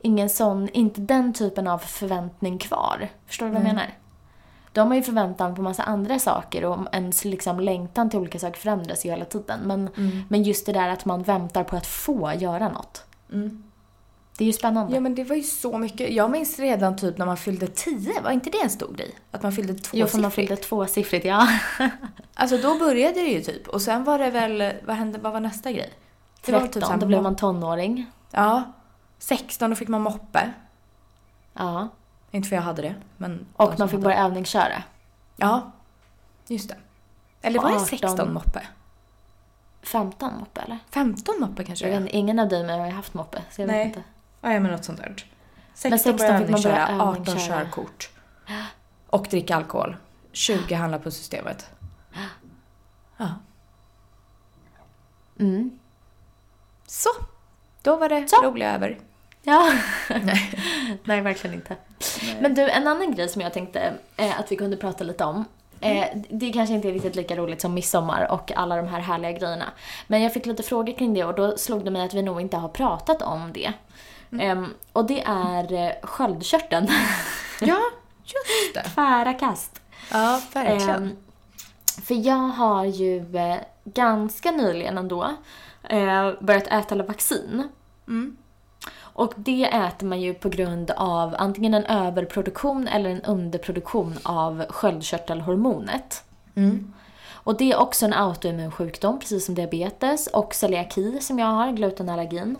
[0.00, 3.08] Ingen sån, inte den typen av förväntning kvar.
[3.26, 3.94] Förstår du vad jag menar?
[4.72, 8.38] Då har man ju förväntan på massa andra saker och ens liksom längtan till olika
[8.38, 9.60] saker förändras ju hela tiden.
[9.60, 9.90] Men,
[10.28, 13.04] men just det där att man väntar på att få göra något.
[13.32, 13.62] Mm.
[14.38, 14.94] Det är ju spännande.
[14.94, 16.12] Ja men det var ju så mycket.
[16.12, 19.14] Jag minns redan typ när man fyllde 10, var inte det en stor grej?
[19.30, 20.00] Att man fyllde tvåsiffrigt?
[20.00, 21.48] jo, för man fyllde tvåsiffrigt, ja.
[22.34, 23.68] Alltså då började det ju typ.
[23.68, 25.92] Och sen var det väl, vad hände, vad var nästa grej?
[26.44, 28.06] Det var väl 13, så här då blev man tonåring.
[28.30, 28.62] Ja.
[29.18, 30.52] 16, då fick man moppe.
[31.54, 31.88] Ja.
[32.30, 33.46] Inte för jag hade det, men...
[33.52, 34.82] Och man fick börja övningsköra.
[35.36, 35.72] Ja.
[36.46, 36.76] Just det.
[37.42, 37.86] Eller var det 18.
[37.86, 38.62] 16 moppe?
[39.82, 40.78] 15 moppe, eller?
[40.90, 43.78] 15 moppe kanske Jag vet, ingen av dig har haft moppe, så jag Nej.
[43.78, 44.08] vet inte.
[44.52, 45.14] Ja, men något sånt där.
[45.74, 47.64] 16, Men 16 började man börja övningsköra, 18 övningsköra.
[47.64, 48.10] körkort.
[49.06, 49.96] Och dricka alkohol.
[50.32, 51.70] 20 handla på systemet.
[53.16, 53.28] Ja.
[55.40, 55.78] Mm.
[56.86, 57.08] Så.
[57.82, 58.42] Då var det Så.
[58.42, 58.98] roliga över.
[59.42, 59.72] Ja.
[61.04, 61.20] Nej.
[61.20, 61.76] verkligen inte.
[62.40, 65.44] Men du, en annan grej som jag tänkte eh, att vi kunde prata lite om.
[65.80, 69.32] Eh, det kanske inte är riktigt lika roligt som midsommar och alla de här härliga
[69.32, 69.64] grejerna.
[70.06, 72.40] Men jag fick lite frågor kring det och då slog det mig att vi nog
[72.40, 73.72] inte har pratat om det.
[74.40, 76.88] Ehm, och det är eh, sköldkörteln.
[77.60, 77.80] Ja,
[78.22, 78.82] just det.
[78.82, 79.80] Tvära kast.
[80.12, 81.02] Ja, verkligen.
[81.02, 81.16] Ehm,
[82.02, 85.36] för jag har ju eh, ganska nyligen ändå
[85.82, 87.68] eh, börjat äta vaccin.
[88.08, 88.36] Mm.
[89.16, 94.64] Och det äter man ju på grund av antingen en överproduktion eller en underproduktion av
[94.68, 96.24] sköldkörtelhormonet.
[96.54, 96.92] Mm.
[97.32, 101.72] Och det är också en autoimmun sjukdom, precis som diabetes och celiaki som jag har,
[101.72, 102.56] glutenallergin.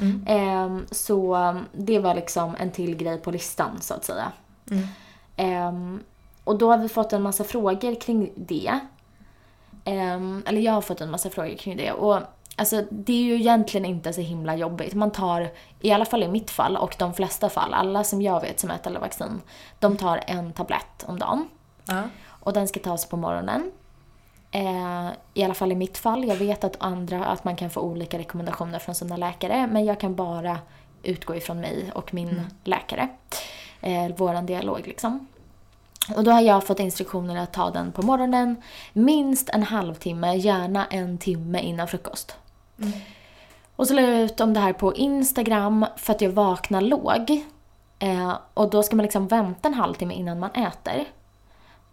[0.00, 0.24] Mm.
[0.26, 4.32] Ehm, så det var liksom en till grej på listan så att säga.
[4.70, 4.86] Mm.
[5.36, 6.02] Ehm,
[6.44, 8.80] och då har vi fått en massa frågor kring det.
[9.84, 11.92] Ehm, eller jag har fått en massa frågor kring det.
[11.92, 12.20] Och
[12.56, 14.94] alltså, det är ju egentligen inte så himla jobbigt.
[14.94, 18.40] Man tar, i alla fall i mitt fall och de flesta fall, alla som jag
[18.40, 19.40] vet som äter vaccin,
[19.78, 21.48] de tar en tablett om dagen.
[21.84, 22.02] Ja.
[22.28, 23.70] Och den ska tas på morgonen.
[24.50, 26.24] Eh, I alla fall i mitt fall.
[26.24, 29.66] Jag vet att andra, att man kan få olika rekommendationer från sina läkare.
[29.66, 30.58] Men jag kan bara
[31.02, 33.08] utgå ifrån mig och min läkare.
[33.80, 35.26] Eh, våran dialog liksom.
[36.16, 38.56] Och då har jag fått instruktioner att ta den på morgonen.
[38.92, 42.36] Minst en halvtimme, gärna en timme innan frukost.
[43.76, 47.44] Och så la jag ut om det här på Instagram för att jag vaknar låg.
[47.98, 51.04] Eh, och då ska man liksom vänta en halvtimme innan man äter.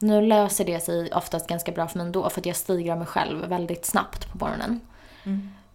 [0.05, 3.07] Nu löser det sig oftast ganska bra för mig ändå för att jag stigrar mig
[3.07, 4.79] själv väldigt snabbt på morgonen.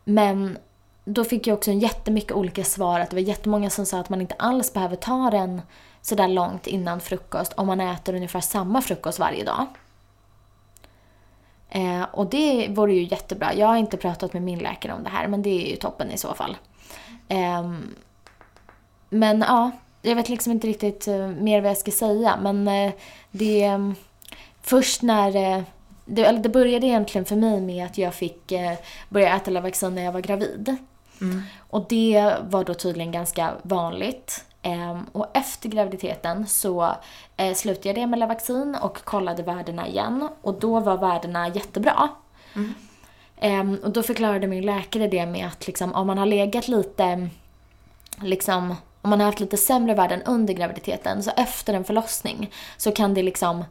[0.04, 0.58] Men
[1.04, 3.00] då fick jag också en jättemycket olika svar.
[3.00, 5.62] Att det var jättemånga som sa att man inte alls behöver ta den
[6.02, 9.66] sådär långt innan frukost om man äter ungefär samma frukost varje dag.
[11.68, 13.54] Eh, och det vore ju jättebra.
[13.54, 16.10] Jag har inte pratat med min läkare om det här men det är ju toppen
[16.10, 16.56] i så fall.
[17.28, 17.94] Ehm,
[19.08, 19.70] men ja,
[20.02, 22.92] jag vet liksom inte riktigt eh, mer vad jag ska säga men eh,
[23.30, 23.78] det...
[24.70, 25.36] först när...
[25.36, 25.62] eh,
[26.04, 28.72] det, det började egentligen för mig med att jag fick eh,
[29.08, 30.76] börja äta Levaxin när jag var gravid.
[31.20, 31.42] Mm.
[31.58, 34.44] Och det var då tydligen ganska vanligt.
[34.62, 36.94] Ehm, och efter graviditeten så
[37.36, 40.28] eh, slutade jag med Levaxin och kollade värdena igen.
[40.42, 42.08] Och då var värdena jättebra.
[43.40, 47.28] Ehm, och då förklarade min läkare det med att liksom, om man har legat lite,
[48.22, 52.92] liksom, om man har haft lite sämre värden under graviditeten, så efter en förlossning så
[52.92, 53.64] kan det liksom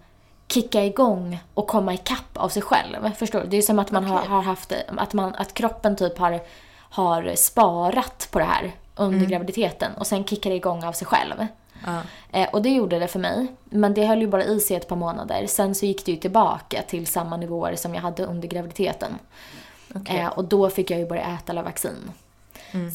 [0.50, 3.14] kicka igång och komma ikapp av sig själv.
[3.14, 3.48] Förstår du?
[3.48, 4.30] Det är som att man har, Okej.
[4.30, 6.40] har haft, att, man, att kroppen typ har,
[6.80, 11.48] har sparat på det här under graviditeten och sen kickar det igång av sig själv.
[11.86, 12.02] Ja.
[12.32, 13.48] Eh, och det gjorde det för mig.
[13.64, 15.48] Men det höll ju bara i sig ett par månader.
[15.48, 19.12] Sen så gick det ju tillbaka till samma nivåer som jag hade under graviditeten.
[19.96, 20.20] Okej.
[20.20, 22.12] Eh, och då fick jag ju börja äta Lavaxin.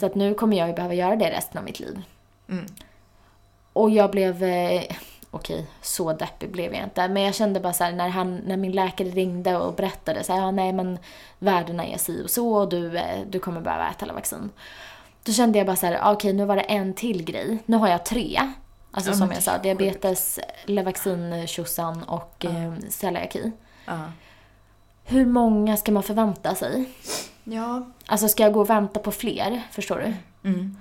[0.00, 2.02] Så att nu kommer jag ju behöva göra det resten av mitt liv.
[2.48, 2.66] Mm.
[3.72, 4.42] Och jag blev...
[4.42, 4.82] Eh,
[5.34, 7.08] okej, så deppig blev jag inte.
[7.08, 10.32] Men jag kände bara så här, när, han, när min läkare ringde och berättade så
[10.32, 10.98] här, ja nej men
[11.38, 14.50] värdena är si och så och du, eh, du kommer behöva äta alla vaccin.
[15.24, 17.58] Då kände jag bara så här, okej nu var det en till grej.
[17.66, 18.40] Nu har jag tre.
[18.90, 22.50] Alltså Ja, som jag sa, diabetes, Levaxin, tjosan och Ja.
[22.50, 23.52] eh, celiaki.
[23.86, 24.00] Ja.
[25.04, 26.84] Hur många ska man förvänta sig?
[27.44, 27.86] Ja.
[28.06, 29.62] Alltså ska jag gå och vänta på fler?
[29.70, 30.14] Förstår du?
[30.48, 30.76] Mm.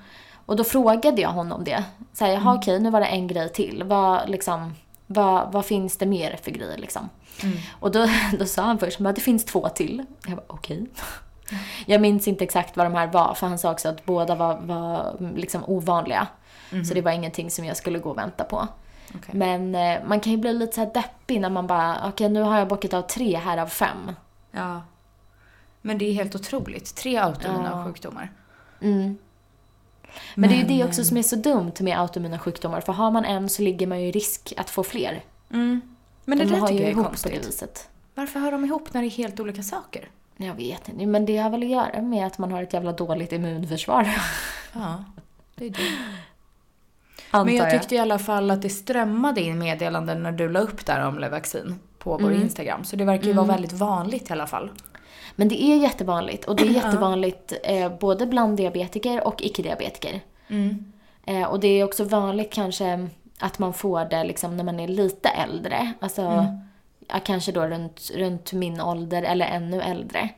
[0.46, 1.84] Och då frågade jag honom det.
[2.14, 3.84] Så här, jaha okej, nu var det en grej till.
[3.84, 4.74] Vad, liksom,
[5.08, 7.10] vad, vad finns det mer för grejer liksom?
[7.44, 7.58] Mm.
[7.80, 8.08] Och då,
[8.40, 10.06] då sa han först att det finns två till.
[10.28, 10.86] Jag bara okej.
[11.86, 14.56] Jag minns inte exakt vad de här var, för han sa också att båda var,
[14.56, 16.28] var liksom ovanliga.
[16.88, 18.68] Så det var ingenting som jag skulle gå och vänta på.
[19.16, 19.36] Okej.
[19.36, 22.42] Men eh, man kan ju bli lite så här deppig när man bara, okej nu
[22.42, 24.12] har jag bockat av tre här av fem.
[24.52, 24.82] Ja.
[25.82, 26.96] Men det är helt otroligt.
[26.96, 27.86] Tre autoimmuna Ja.
[27.86, 28.32] sjukdomar.
[28.82, 29.18] Mm.
[30.36, 32.82] Men, det är ju det också som är så dumt med autoimmuna sjukdomar.
[32.82, 35.24] För har man en så ligger man ju i risk att få fler.
[35.52, 35.82] Mm.
[36.26, 37.48] Men det De där har tycker ju jag är ihop på det konstigt.
[37.48, 37.90] viset.
[38.16, 40.10] Varför hör de ihop när det är helt olika saker?
[40.38, 42.92] Jag vet inte, men det har väl att göra med att man har ett jävla
[42.92, 44.08] dåligt immunförsvar.
[44.74, 45.04] Ja,
[45.56, 45.78] det är det.
[47.32, 50.60] Antar Men jag tyckte i alla fall att det strömmade in meddelanden när du la
[50.60, 52.42] upp där om Levaxin på vår Mm.
[52.42, 52.84] Instagram.
[52.84, 54.72] Så det verkar ju vara väldigt vanligt i alla fall.
[55.36, 56.46] Men det är jättevanligt.
[56.46, 60.22] Och det är jättevanligt eh, både bland diabetiker och icke-diabetiker.
[60.48, 60.92] Mm.
[61.26, 64.88] Eh, och det är också vanligt kanske att man får det liksom när man är
[64.88, 65.94] lite äldre.
[66.00, 66.48] Alltså
[67.08, 70.30] ja, kanske då runt, runt min ålder eller ännu äldre.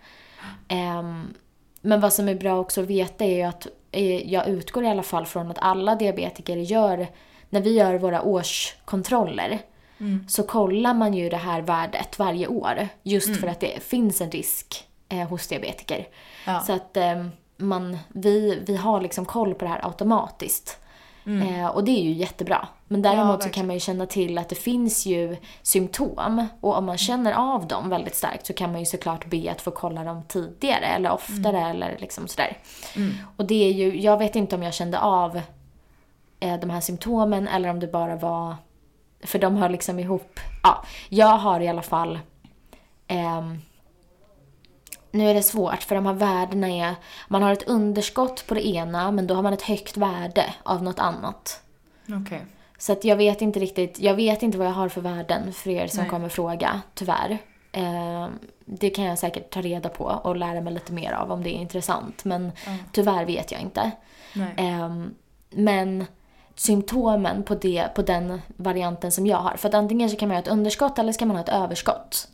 [0.67, 1.33] Ehm,
[1.81, 4.87] men vad som är bra också att veta är ju att eh, jag utgår i
[4.87, 7.07] alla fall från att alla diabetiker gör,
[7.49, 9.59] när vi gör våra årskontroller,
[10.27, 12.87] så kollar man ju det här värdet varje år.
[13.03, 16.07] Just för att det finns en risk eh, hos diabetiker.
[16.45, 16.59] Ja.
[16.59, 17.25] Så att eh,
[17.57, 20.79] man, vi, vi har liksom koll på det här automatiskt.
[21.25, 22.67] Eh, och det är ju jättebra.
[22.87, 23.53] Men däremot så verkligen.
[23.53, 26.47] kan man ju känna till att det finns ju symptom.
[26.59, 29.61] Och om man känner av dem väldigt starkt så kan man ju såklart be att
[29.61, 32.57] få kolla dem tidigare eller oftare eller liksom sådär.
[33.37, 35.41] Och det är ju, jag vet inte om jag kände av
[36.39, 38.55] eh, de här symptomen eller om det bara var,
[39.25, 40.39] för de hör liksom ihop.
[40.63, 42.19] Ja, jag har i alla fall
[43.07, 43.61] ehm,
[45.11, 46.95] nu är det svårt för de här värdena är,
[47.27, 50.83] man har ett underskott på det ena men då har man ett högt värde av
[50.83, 51.61] något annat.
[52.09, 52.45] Okej.
[52.77, 55.69] Så att jag vet inte riktigt, jag vet inte vad jag har för värden för
[55.69, 56.09] er som Nej.
[56.09, 57.37] kommer fråga, tyvärr.
[57.71, 58.27] Eh,
[58.65, 61.49] det kan jag säkert ta reda på och lära mig lite mer av om det
[61.49, 62.25] är intressant.
[62.25, 62.51] Men
[62.91, 63.91] tyvärr vet jag inte.
[64.57, 65.13] Ehm,
[65.49, 66.05] men
[66.55, 69.57] symptomen på, det, på den varianten som jag har.
[69.57, 71.49] För att antingen så kan man ha ett underskott eller så kan man ha ett
[71.49, 72.27] överskott.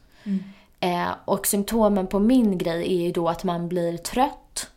[0.80, 4.68] Eh, och symptomen på min grej är ju då att man blir trött.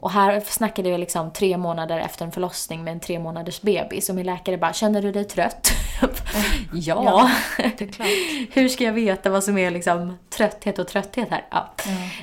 [0.00, 4.08] Och här snackade vi liksom tre månader efter en förlossning med en tre månaders bebis.
[4.08, 5.70] Och min läkare bara, känner du dig trött?
[6.72, 7.04] ja.
[7.04, 7.30] Ja,
[7.78, 8.08] Det är klart.
[8.56, 11.46] Hur ska jag veta vad som är liksom trötthet och trötthet här?
[11.50, 11.74] Ja.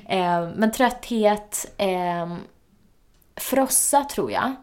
[0.09, 2.35] Eh, men trötthet, eh,
[3.35, 4.55] frossa tror jag.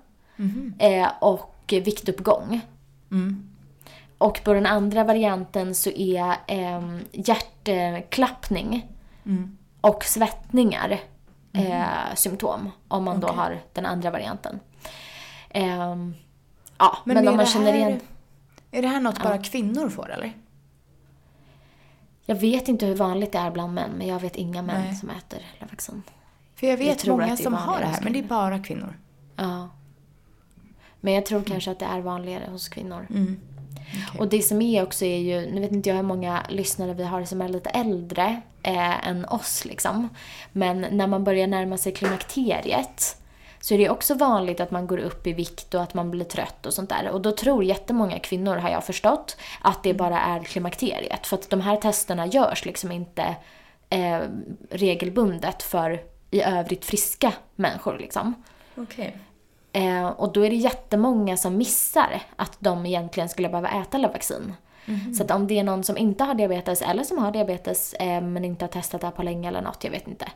[0.79, 2.61] Eh, och viktuppgång.
[3.11, 3.49] Mm.
[4.19, 8.87] Och på den andra varianten så är eh, hjärtklappning
[9.27, 9.59] Mm.
[9.81, 11.01] och svettningar
[11.53, 12.71] eh, symptom.
[12.89, 13.39] Om man då Okej.
[13.39, 14.61] har den andra varianten.
[15.51, 16.15] Ehm,
[16.79, 18.01] ja, men, är om man känner här- igen...
[18.71, 20.33] Är det här något bara kvinnor får eller?
[22.27, 24.95] Jag vet inte hur vanligt det är bland män, men jag vet inga män Nej.
[24.95, 26.03] som äter Levaxin.
[26.55, 28.99] För jag vet tror många som har det här, men det är bara kvinnor.
[29.37, 29.69] Ja.
[31.05, 33.07] Men jag tror kanske att det är vanligare hos kvinnor.
[33.11, 33.41] Mm.
[34.09, 34.21] Okej.
[34.21, 37.05] Och det som är också är ju, nu vet inte jag hur många lyssnare vi
[37.05, 40.09] har som är lite äldre eh, än oss liksom.
[40.53, 43.17] Men när man börjar närma sig klimakteriet
[43.61, 46.25] så är det också vanligt att man går upp i vikt och att man blir
[46.25, 47.11] trött och sånt där.
[47.11, 51.27] Och då tror jättemånga kvinnor, har jag förstått, att det bara är klimakteriet.
[51.27, 53.37] För att de här testerna görs liksom inte
[53.91, 54.21] eh,
[54.71, 58.35] regelbundet för i övrigt friska människor liksom.
[58.77, 59.17] Okej.
[59.73, 64.55] Eh, och då är det jättemånga som missar att de egentligen skulle behöva äta Levaxin.
[65.17, 68.21] Så att om det är någon som inte har diabetes eller som har diabetes eh,
[68.21, 70.29] men inte har testat det här på länge eller något, jag vet inte.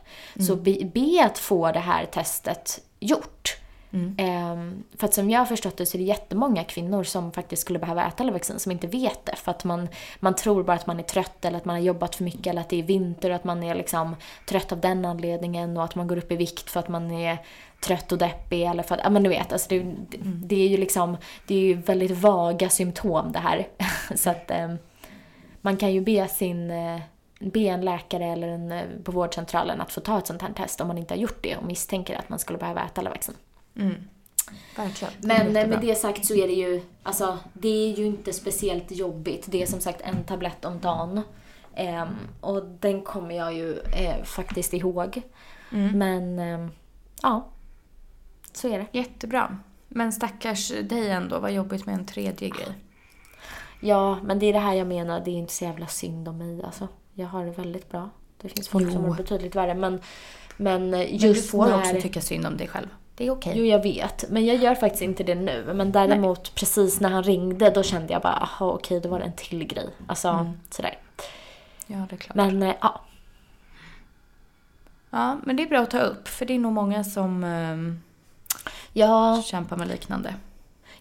[0.47, 3.57] Så be, be att få det här testet gjort.
[4.17, 4.55] Eh,
[4.97, 7.79] för att som jag har förstått det så är det jättemånga kvinnor som faktiskt skulle
[7.79, 9.35] behöva äta Levaxin som inte vet det.
[9.35, 12.15] För att man, man tror bara att man är trött eller att man har jobbat
[12.15, 15.05] för mycket eller att det är vinter och att man är liksom trött av den
[15.05, 17.37] anledningen och att man går upp i vikt för att man är
[17.79, 20.67] trött och deppig eller för att, ja men du vet, alltså det, det, det är
[20.67, 23.67] ju liksom, det är ju väldigt vaga symptom det här.
[24.15, 24.73] Så att eh,
[25.61, 26.99] man kan ju be sin, eh,
[27.39, 30.81] be en läkare eller en, eh, på vårdcentralen att få ta ett sånt här test
[30.81, 33.35] om man inte har gjort det och misstänker att man skulle behöva äta Levaxin.
[33.77, 33.95] Mm.
[34.75, 35.13] Verkligen.
[35.21, 38.91] Men eh, med det sagt så är det ju, alltså det är ju inte speciellt
[38.91, 39.45] jobbigt.
[39.47, 41.21] Det är som sagt en tablett om dagen.
[41.75, 42.07] Ehm,
[42.41, 45.21] och den kommer jag ju eh, faktiskt ihåg.
[45.71, 45.97] Mm.
[45.97, 46.71] Men ehm,
[47.21, 47.47] ja,
[48.53, 48.87] så är det.
[48.91, 49.57] Jättebra.
[49.87, 52.77] Men stackars dig ändå, vad jobbigt med en tredje grej.
[53.79, 55.21] Ja, men det är det här jag menar.
[55.25, 56.87] Det är inte så jävla synd om mig alltså.
[57.13, 58.09] Jag har det väldigt bra.
[58.41, 59.09] Det finns folk som Jo.
[59.09, 59.73] har betydligt värre.
[59.73, 60.01] Men,
[60.57, 61.79] men eh, just Men du får när...
[61.79, 62.87] också tycka synd om dig själv.
[63.17, 63.53] Det är okej.
[63.55, 64.29] Jo, jag vet.
[64.29, 65.73] Men jag gör faktiskt inte det nu.
[65.73, 69.25] Men däremot precis när han ringde då kände jag bara, aha okej, då var det
[69.25, 69.89] en till grej.
[70.07, 70.59] Alltså Mm.
[70.69, 70.97] sådär.
[71.87, 72.35] Ja, det är klart.
[72.35, 73.01] Men eh, ja,
[75.09, 78.01] Ja, men det är bra att ta upp, för det är nog många som ehm,
[78.93, 80.33] ja, kämpar med liknande.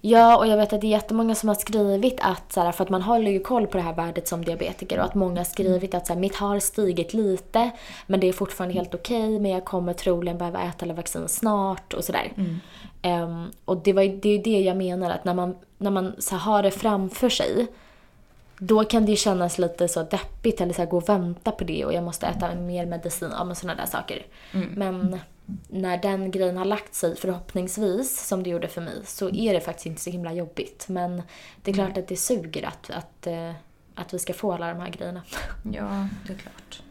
[0.00, 2.84] Ja, och jag vet att det är jättemånga som har skrivit att, så här, för
[2.84, 5.44] att man håller ju koll på det här värdet som diabetiker och att många har
[5.44, 7.70] skrivit att så här, mitt har stigit lite
[8.06, 12.04] men det är fortfarande helt okej men jag kommer troligen behöva äta Levaxin snart och
[12.04, 12.32] sådär.
[13.02, 16.14] Ehm, och det, var, det är ju det jag menar att när man, när man
[16.18, 17.66] så här, har det framför sig
[18.58, 21.64] då kan det ju kännas lite så deppigt eller så här, gå och vänta på
[21.64, 24.26] det och jag måste äta mer medicin, ja men sådana där saker.
[24.76, 25.18] Men
[25.68, 29.60] när den grejen har lagt sig, förhoppningsvis, som det gjorde för mig, så är det
[29.60, 30.88] faktiskt inte så himla jobbigt.
[30.88, 31.22] Men
[31.62, 33.52] det är klart att det suger att, att, eh,
[33.94, 35.22] att vi ska få alla de här grejerna.
[35.72, 36.82] Ja, det är klart.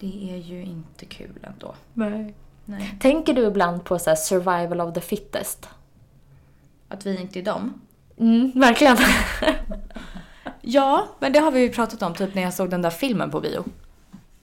[0.00, 1.74] Det är ju inte kul ändå.
[1.94, 2.34] Nej.
[2.64, 2.96] Nej.
[3.00, 5.68] Tänker du ibland på så survival of the fittest?
[6.88, 7.80] Att vi inte är dem?
[8.18, 8.96] Mm, verkligen.
[10.68, 13.30] Ja, men det har vi ju pratat om typ när jag såg den där filmen
[13.30, 13.64] på bio.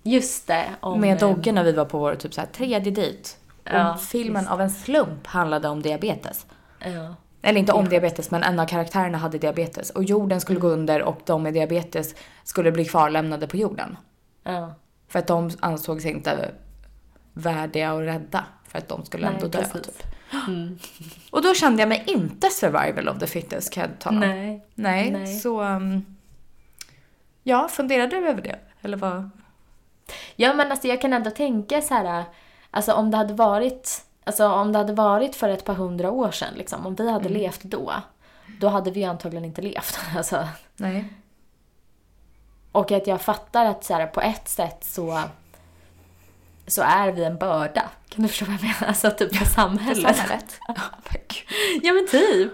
[0.03, 0.65] Just det.
[0.79, 3.29] Om, med eh, Dogge när vi var på vår typ så här, tredje dejt.
[3.63, 6.45] Ja, filmen av en slump handlade om diabetes.
[6.79, 7.15] Ja.
[7.41, 9.89] Eller inte om diabetes, men en av karaktärerna hade diabetes.
[9.89, 13.97] Och jorden skulle gå under och de med diabetes skulle bli kvarlämnade på jorden.
[14.43, 14.73] ja.
[15.07, 16.51] För att de ansåg sig inte
[17.33, 18.45] värdiga och rädda.
[18.67, 19.59] För att de skulle Nej, ändå dö.
[19.59, 19.81] precis.
[19.81, 20.05] Typ.
[20.47, 20.79] Mm.
[21.31, 24.19] Och då kände jag mig inte survival of the fittest kan jag tala om.
[24.19, 24.65] Nej.
[24.75, 25.11] Nej.
[25.11, 25.39] Nej.
[25.39, 25.61] Så...
[25.61, 26.05] Um,
[27.43, 28.59] ja, funderar du över det?
[28.81, 29.29] Eller vad?
[30.35, 32.23] Ja men alltså jag kan ändå tänka så här,
[32.71, 36.31] alltså om det hade varit, alltså om det hade varit för ett par hundra år
[36.31, 37.41] sedan liksom, om vi hade Mm.
[37.41, 37.93] levt då,
[38.59, 39.99] då hade vi antagligen inte levt.
[40.17, 41.05] Alltså, Nej.
[42.71, 45.21] och att jag fattar att så här, på ett sätt så,
[46.67, 47.89] så är vi en börda.
[48.09, 48.87] Kan du förstå vad jag menar?
[48.87, 50.15] Alltså typ för samhället.
[50.17, 50.59] Samhället.
[50.67, 50.73] ja,
[51.09, 51.83] men gud.
[51.83, 52.51] ja men typ.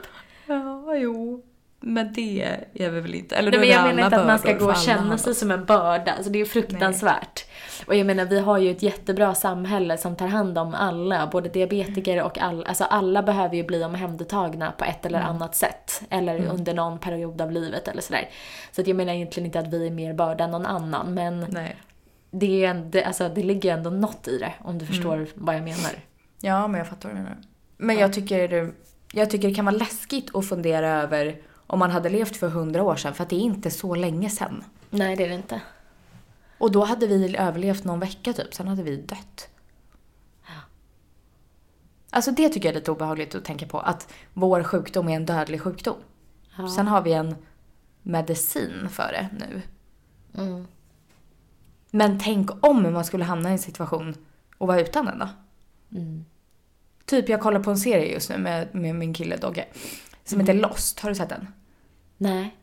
[0.48, 1.44] Ja, jo.
[1.82, 3.36] Men det är vi väl inte.
[3.36, 5.52] Eller Nej, men jag det menar inte att man ska gå och känna sig som
[5.52, 6.12] en börda.
[6.12, 7.46] Alltså det är fruktansvärt.
[7.88, 11.50] Och jag menar, vi har ju ett jättebra samhälle som tar hand om alla, både
[11.50, 12.68] diabetiker och alla.
[12.68, 16.02] Alltså alla behöver ju bli omhändertagna på ett eller annat sätt.
[16.10, 18.30] Eller under någon period av livet eller sådär.
[18.72, 21.14] Så att jag menar egentligen inte att vi är mer börda än någon annan.
[21.14, 21.76] Men Nej.
[22.32, 25.28] det, är ju ändå, alltså, det ligger ju ändå något i det, om du förstår
[25.36, 25.92] vad jag menar.
[26.42, 27.38] Ja, men jag fattar vad du menar.
[27.78, 28.72] Men jag tycker,
[29.14, 31.36] jag tycker det kan vara läskigt att fundera över
[31.70, 34.30] om man hade levt för hundra år sedan, för att det är inte så länge
[34.30, 34.64] sedan.
[34.90, 35.62] Nej, det är det inte.
[36.58, 39.50] Och då hade vi överlevt någon vecka typ, sen hade vi dött.
[42.12, 45.26] Alltså det tycker jag är lite obehagligt att tänka på, att vår sjukdom är en
[45.26, 45.96] dödlig sjukdom.
[46.58, 46.70] Ja.
[46.70, 47.36] Sen har vi en
[48.02, 49.62] medicin för det nu.
[50.44, 50.68] Mm.
[51.92, 54.16] Men tänk om man skulle hamna i en situation
[54.58, 55.28] och vara utan den då?
[55.98, 56.26] Mm.
[57.06, 59.66] Typ jag kollar på en serie just nu med, med min kille Dogge.
[60.30, 61.54] Som heter Lost, har du sett den?
[62.18, 62.56] Nej.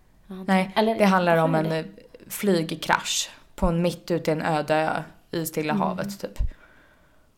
[0.46, 1.85] Nej, Eller- det handlar om en eh,
[2.29, 6.38] flygkrasch på en mitt ute i en öde ö i Stilla havet typ.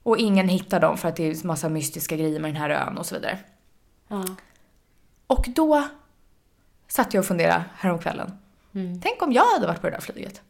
[0.03, 2.99] Och ingen hittar dem för att det är massa mystiska grejer med den här ön
[2.99, 3.39] och så vidare.
[4.09, 4.25] Ja.
[5.27, 5.89] Och då
[6.89, 8.33] satt jag och funderade häromkvällen.
[8.75, 9.01] Mm.
[9.01, 10.43] Tänk om jag hade varit på det där flyget.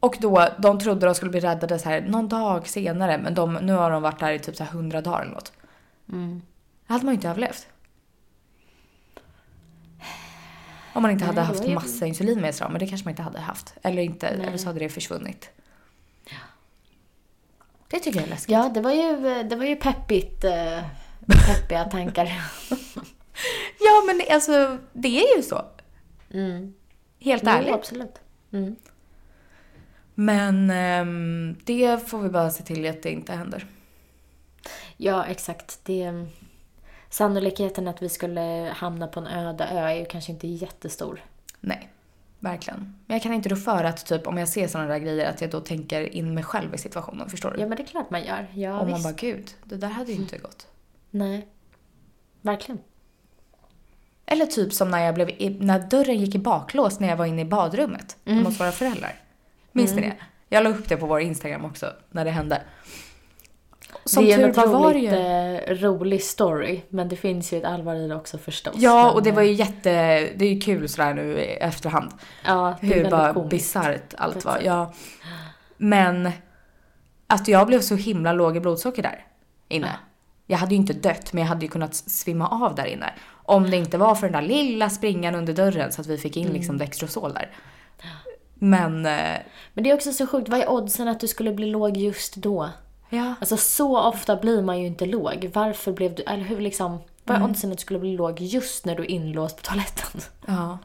[0.00, 3.54] Och då, de trodde de skulle bli räddade så här någon dag senare men de,
[3.54, 5.52] nu har de varit där i typ så här 100 dagar eller något.
[6.12, 6.42] Mm.
[6.86, 7.66] Det hade man ju inte överlevt.
[10.92, 13.12] Om man inte Nej, hade haft massa insulin med sig då, men det kanske man
[13.12, 13.74] inte hade haft.
[13.82, 14.46] Eller inte, Nej.
[14.46, 15.50] eller så hade det försvunnit.
[17.90, 18.52] Det tycker jag är läskigt.
[18.52, 20.82] Ja, det var ju, det var ju peppigt, eh,
[21.46, 22.26] peppiga tankar.
[23.80, 25.64] Ja men alltså, det är ju så.
[26.30, 26.74] Mm.
[27.20, 27.74] Helt Jo, ärligt.
[27.74, 28.14] absolut.
[28.52, 28.76] Mm.
[30.14, 33.66] Men ehm, det får vi bara se till att det inte händer.
[34.96, 35.80] Ja, exakt.
[35.84, 36.26] Det,
[37.10, 41.24] sannolikheten att vi skulle hamna på en öde ö är ju kanske inte jättestor.
[41.60, 41.88] Nej,
[42.38, 42.78] verkligen.
[43.06, 45.40] Men jag kan inte rå för att typ om jag ser sådana där grejer att
[45.40, 47.60] jag då tänker in mig själv i situationen, förstår du?
[47.60, 48.46] Ja, men det är klart man gör.
[48.54, 49.02] Ja, och man visst.
[49.04, 50.66] bara gud, det där hade ju inte gått.
[51.10, 51.48] Nej.
[52.42, 52.80] Verkligen.
[54.26, 57.26] Eller typ som när jag blev, i- när dörren gick i baklås när jag var
[57.26, 58.46] inne i badrummet Mm.
[58.46, 59.14] hos våra föräldrar.
[59.72, 60.14] Minns ni det?
[60.48, 62.62] Jag la upp det på vår Instagram också när det hände.
[64.08, 65.16] Som det är tur en var var otroligt ju...
[65.16, 68.74] eh, rolig story, men det finns ju ett allvar i det också förstås.
[68.76, 69.90] Ja, men, och det var eh, ju jätte...
[70.36, 72.12] Det är ju kul sådär nu i efterhand.
[72.44, 74.60] ja, det Hur bara bisarrt allt var.
[74.64, 74.92] Ja.
[75.76, 76.30] Men
[77.26, 79.26] att jag blev så himla låg i blodsocker där
[79.68, 79.86] inne.
[79.86, 79.98] Ja.
[80.46, 83.12] Jag hade ju inte dött, men jag hade ju kunnat svimma av där inne.
[83.44, 86.36] Om det inte var för den där lilla springan under dörren så att vi fick
[86.36, 87.50] in liksom Dextrosol där.
[88.54, 89.38] Men, eh,
[89.74, 92.36] Men det är också så sjukt, vad är oddsen att du skulle bli låg just
[92.36, 92.68] då?
[93.08, 93.34] Ja.
[93.40, 95.50] Alltså så ofta blir man ju inte låg.
[95.54, 97.48] Varför blev du, eller hur liksom, vad Mm.
[97.48, 100.20] är oddsen att du skulle bli låg just när du är inlåst på toaletten?
[100.46, 100.78] Ja.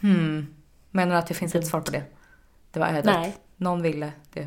[0.00, 0.46] Hmm.
[0.90, 2.02] Menar du att det finns ett svar på det?
[2.70, 3.04] Det var ödet.
[3.04, 3.36] Nej.
[3.56, 4.46] Någon ville det.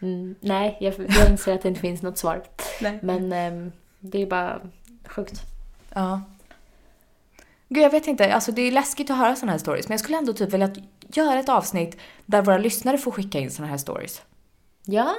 [0.00, 2.42] Mm, nej, jag, jag inser att det inte finns något svar.
[2.80, 2.98] Nej.
[3.02, 4.60] Men ehm, det är bara
[5.04, 5.42] sjukt.
[5.94, 6.20] Ja.
[7.68, 8.34] Gud, jag vet inte.
[8.34, 9.88] Alltså det är läskigt att höra såna här stories.
[9.88, 10.74] Men jag skulle ändå typ vilja
[11.08, 11.96] göra ett avsnitt
[12.26, 14.22] där våra lyssnare får skicka in såna här stories.
[14.84, 15.14] Ja,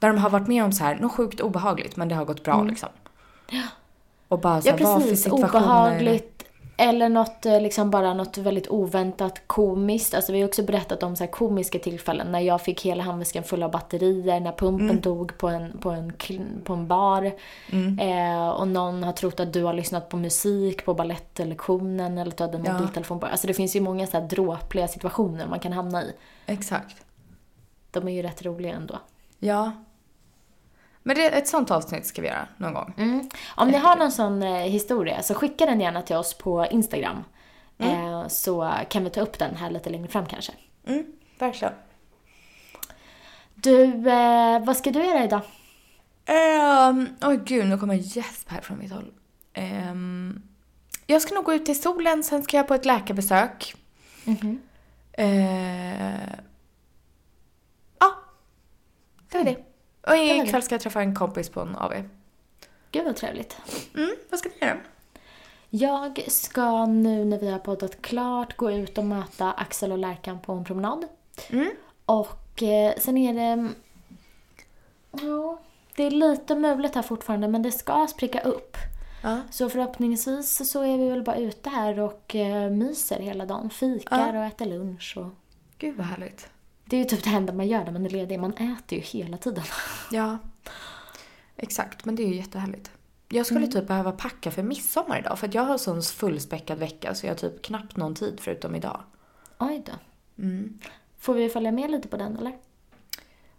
[0.00, 2.44] Där de har varit med om så här, något sjukt obehagligt men det har gått
[2.44, 2.88] bra liksom.
[4.28, 5.26] Och bara så ja här, vad för precis.
[5.32, 6.29] Obehagligt.
[6.80, 10.14] Eller något, eh, liksom bara något väldigt oväntat komiskt.
[10.14, 12.32] Alltså vi har också berättat om så här komiska tillfällen.
[12.32, 15.00] När jag fick hela handväskan full av batterier, när pumpen Mm.
[15.00, 16.12] dog på en, på en,
[16.64, 17.32] på en bar.
[18.00, 22.58] Eh, och någon har trott att du har lyssnat på musik på ballettlektionen eller hade
[22.58, 22.72] en Ja.
[22.72, 23.26] mobiltelefon på.
[23.26, 26.12] Alltså det finns ju många så här dråpliga situationer man kan hamna i.
[26.46, 26.96] Exakt.
[27.90, 28.98] De är ju rätt roliga ändå.
[29.38, 29.72] Ja.
[31.02, 32.94] Men det, ett sånt avsnitt ska vi göra någon gång.
[32.96, 33.28] Mm.
[33.56, 37.24] Om ni har någon sån eh, historia så skicka den gärna till oss på Instagram.
[37.78, 40.52] Eh, så kan vi ta upp den här lite längre fram kanske.
[40.86, 41.04] Mm,
[41.38, 41.74] verkligen.
[43.54, 45.40] Du, eh, vad ska du göra idag?
[46.26, 49.12] Ehm, Oj gud, nu kommer en gäsp här från mitt håll.
[49.52, 50.42] Ehm,
[51.06, 53.74] jag ska nog gå ut i solen, sen ska jag på ett läkarbesök.
[54.24, 54.60] Mhm.
[55.12, 56.34] Eh,
[57.98, 58.14] ja,
[59.30, 59.56] det var det.
[60.06, 61.92] Och ikväll ska jag träffa en kompis på en AV.
[62.92, 63.56] Gud vad trevligt.
[63.94, 64.78] Mm, vad ska du göra?
[65.70, 70.40] Jag ska nu när vi har poddat klart gå ut och möta Axel och Lärkan
[70.40, 71.04] på en promenad.
[71.48, 71.70] Mm.
[72.06, 73.68] Och eh, sen är det...
[75.10, 75.60] Ja,
[75.96, 78.76] det är lite mulet här fortfarande men det ska spricka upp.
[79.22, 79.40] Ja.
[79.50, 83.70] Så förhoppningsvis så är vi väl bara ute här och eh, myser hela dagen.
[83.70, 85.30] Fikar och äter lunch och...
[85.78, 86.48] Gud vad härligt.
[86.90, 88.40] Det är ju typ det enda man gör när man är ledig.
[88.40, 89.64] Man äter ju hela tiden.
[90.10, 90.38] Ja,
[91.56, 92.04] exakt.
[92.04, 92.90] Men det är ju jättehärligt.
[93.28, 97.14] Jag skulle typ behöva packa för midsommar idag för att jag har sån fullspäckad vecka
[97.14, 99.02] så jag har typ knappt någon tid förutom idag.
[99.58, 99.92] Oj då.
[100.42, 100.78] Mm.
[101.18, 102.52] Får vi följa med lite på den eller?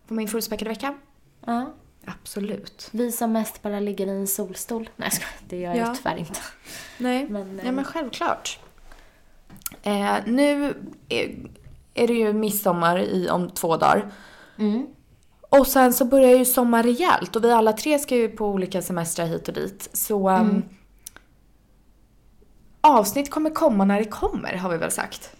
[0.08, 0.98] På min fullspäckade vecka?
[1.46, 1.74] Ja.
[2.06, 2.90] Absolut.
[2.92, 4.90] Vi som mest bara ligger i en solstol.
[4.96, 5.96] Nej jag skojar, det gör jag Ja.
[5.96, 6.40] tyvärr inte.
[6.98, 8.60] Nej, Men, ja, men självklart.
[9.84, 10.74] Eh, nu
[11.94, 14.12] är, det ju midsommar i, om två dagar.
[14.58, 14.88] Mm.
[15.50, 18.82] Och sen så börjar ju sommar rejält och vi alla tre ska ju på olika
[18.82, 19.90] semestrar hit och dit.
[19.94, 20.64] Så um,
[22.82, 25.36] avsnitt kommer komma när det kommer har vi väl sagt.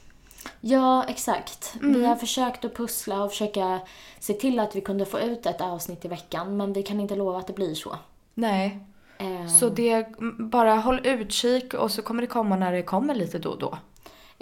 [0.62, 1.76] Ja, exakt.
[1.82, 1.94] Mm.
[1.94, 3.80] Vi har försökt att pussla och försöka
[4.20, 6.58] se till att vi kunde få ut ett avsnitt i veckan.
[6.58, 7.98] Men vi kan inte lova att det blir så.
[8.34, 8.80] Nej.
[9.18, 10.08] Eh, Så det,
[10.40, 13.78] bara håll utkik och så kommer det komma när det kommer lite då och då.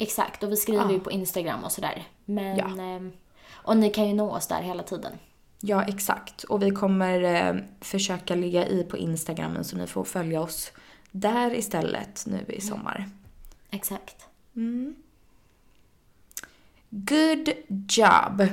[0.02, 0.91] Exakt, och vi skriver Ja.
[0.91, 2.08] ju på Instagram och sådär.
[2.26, 2.58] Men...
[2.58, 2.66] Ja.
[2.66, 3.12] ehm,
[3.52, 5.12] och ni kan ju nå oss där hela tiden.
[5.62, 6.43] Ja, exakt.
[6.43, 10.72] Och vi kommer eh, försöka ligga i på Instagramen så ni får följa oss
[11.12, 13.10] där istället nu i sommar.
[13.72, 14.28] Exakt.
[14.56, 14.95] Mm.
[16.89, 17.50] Good
[17.89, 18.47] job!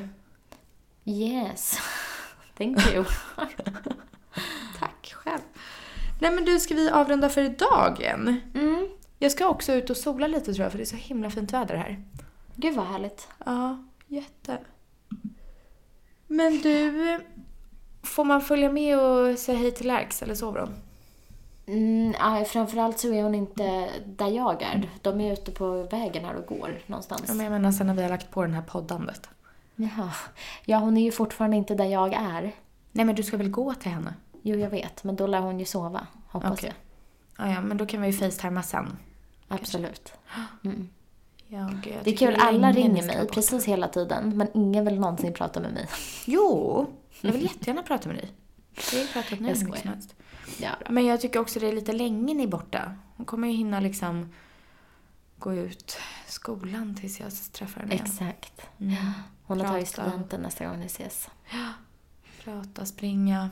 [1.05, 1.79] Yes.
[2.59, 3.05] Thank you.
[4.79, 5.41] Tack själv.
[6.21, 8.41] Nej men du, ska vi avrunda för idag än?
[8.55, 8.89] Mm.
[9.19, 11.53] Jag ska också ut och sola lite tror jag för det är så himla fint
[11.53, 12.03] väder här.
[12.55, 13.29] Gud vad härligt.
[13.45, 14.59] Ja, jätte.
[16.27, 17.21] Men du,
[18.03, 20.75] får man följa med och säga hej till Lärks eller sover hon?
[21.67, 24.91] Mm, framförallt så är hon inte där jag är.
[25.03, 27.25] De är ute på vägen här och går någonstans.
[27.29, 29.29] Ja, men jag menar sen när vi har lagt på den här poddandet.
[29.77, 30.13] Jaha.
[30.65, 32.53] Ja, hon är ju fortfarande inte där jag är.
[32.93, 34.15] Nej men du ska väl gå till henne?
[34.43, 35.05] Jo, jag vet.
[35.05, 36.73] Men då lär hon ju sova, hoppas Okej.
[36.75, 36.86] jag.
[37.39, 38.97] Ja, ja, men då kan vi ju facetima sen.
[39.49, 40.13] Absolut.
[40.65, 40.89] Mm.
[41.49, 44.37] Jag, Det är kul, alla ringer mig precis hela tiden.
[44.37, 45.89] Men ingen vill någonsin prata med mig.
[46.25, 46.87] Jo,
[47.21, 48.33] jag vill jättegärna prata med dig.
[48.93, 50.15] Vi har pratat nu hur mycket som helst.
[50.61, 52.95] Ja, Men jag tycker också det är lite länge ni är borta.
[53.17, 54.33] Hon kommer ju hinna liksom
[55.39, 58.07] gå ut skolan tills jag träffar henne igen.
[58.07, 58.63] exakt.
[58.79, 58.97] Mm.
[59.43, 61.29] Hon har tagit studenten nästa gång ni ses.
[62.45, 63.51] Prata, springa,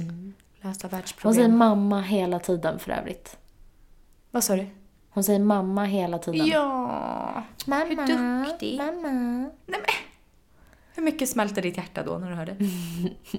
[0.00, 0.34] Mm.
[0.68, 1.56] Lösa Hon säger världsproblem.
[1.58, 3.36] mamma hela tiden för övrigt.
[4.30, 4.66] Vad sa du?
[5.10, 6.46] Hon säger mamma hela tiden.
[6.46, 7.42] Ja!
[7.66, 8.78] Mamma, Hur duktig.
[8.78, 9.50] mamma.
[10.94, 12.56] Hur mycket smälter ditt hjärta då när du hör det?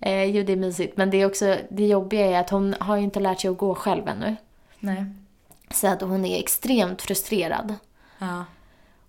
[0.00, 0.96] Eh, jo, det är mysigt.
[0.96, 3.58] Men det är också, det jobbiga är att hon har ju inte lärt sig att
[3.58, 4.36] gå själv ännu.
[4.80, 5.04] Nej.
[5.70, 7.74] Så att hon är extremt frustrerad.
[8.18, 8.44] Ja.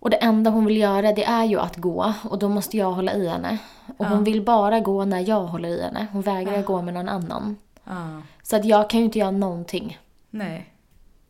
[0.06, 2.92] Och det enda hon vill göra det är ju att gå och då måste jag
[2.92, 3.58] hålla i henne.
[3.98, 6.08] Och hon vill bara gå när jag håller i henne.
[6.12, 7.58] Hon vägrar gå med någon annan.
[7.84, 8.22] Ja.
[8.44, 10.00] Så att jag kan ju inte göra någonting.
[10.30, 10.74] Nej.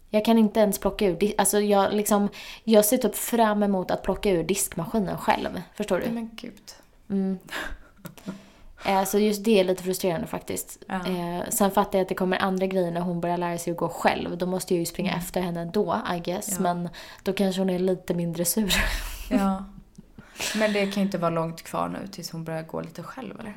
[0.09, 2.30] Jag kan inte ens plocka ur, alltså jag liksom,
[2.63, 5.61] jag ser typ fram emot att plocka ur diskmaskinen själv.
[5.73, 6.11] Förstår du?
[6.11, 6.71] Men gud.
[7.09, 7.39] Mm.
[8.88, 10.83] Eh, Så just det är lite frustrerande faktiskt.
[10.88, 10.95] Ja.
[10.95, 13.77] Eh, Sen fattar jag att det kommer andra grejer när hon börjar lära sig att
[13.77, 14.38] gå själv.
[14.38, 16.59] Då måste jag ju springa efter henne ändå, I guess.
[16.59, 16.65] Mm.
[16.65, 16.73] Ja.
[16.73, 16.89] Men
[17.23, 18.73] då kanske hon är lite mindre sur.
[19.29, 19.65] Ja.
[20.55, 23.39] Men det kan ju inte vara långt kvar nu tills hon börjar gå lite själv
[23.39, 23.53] eller?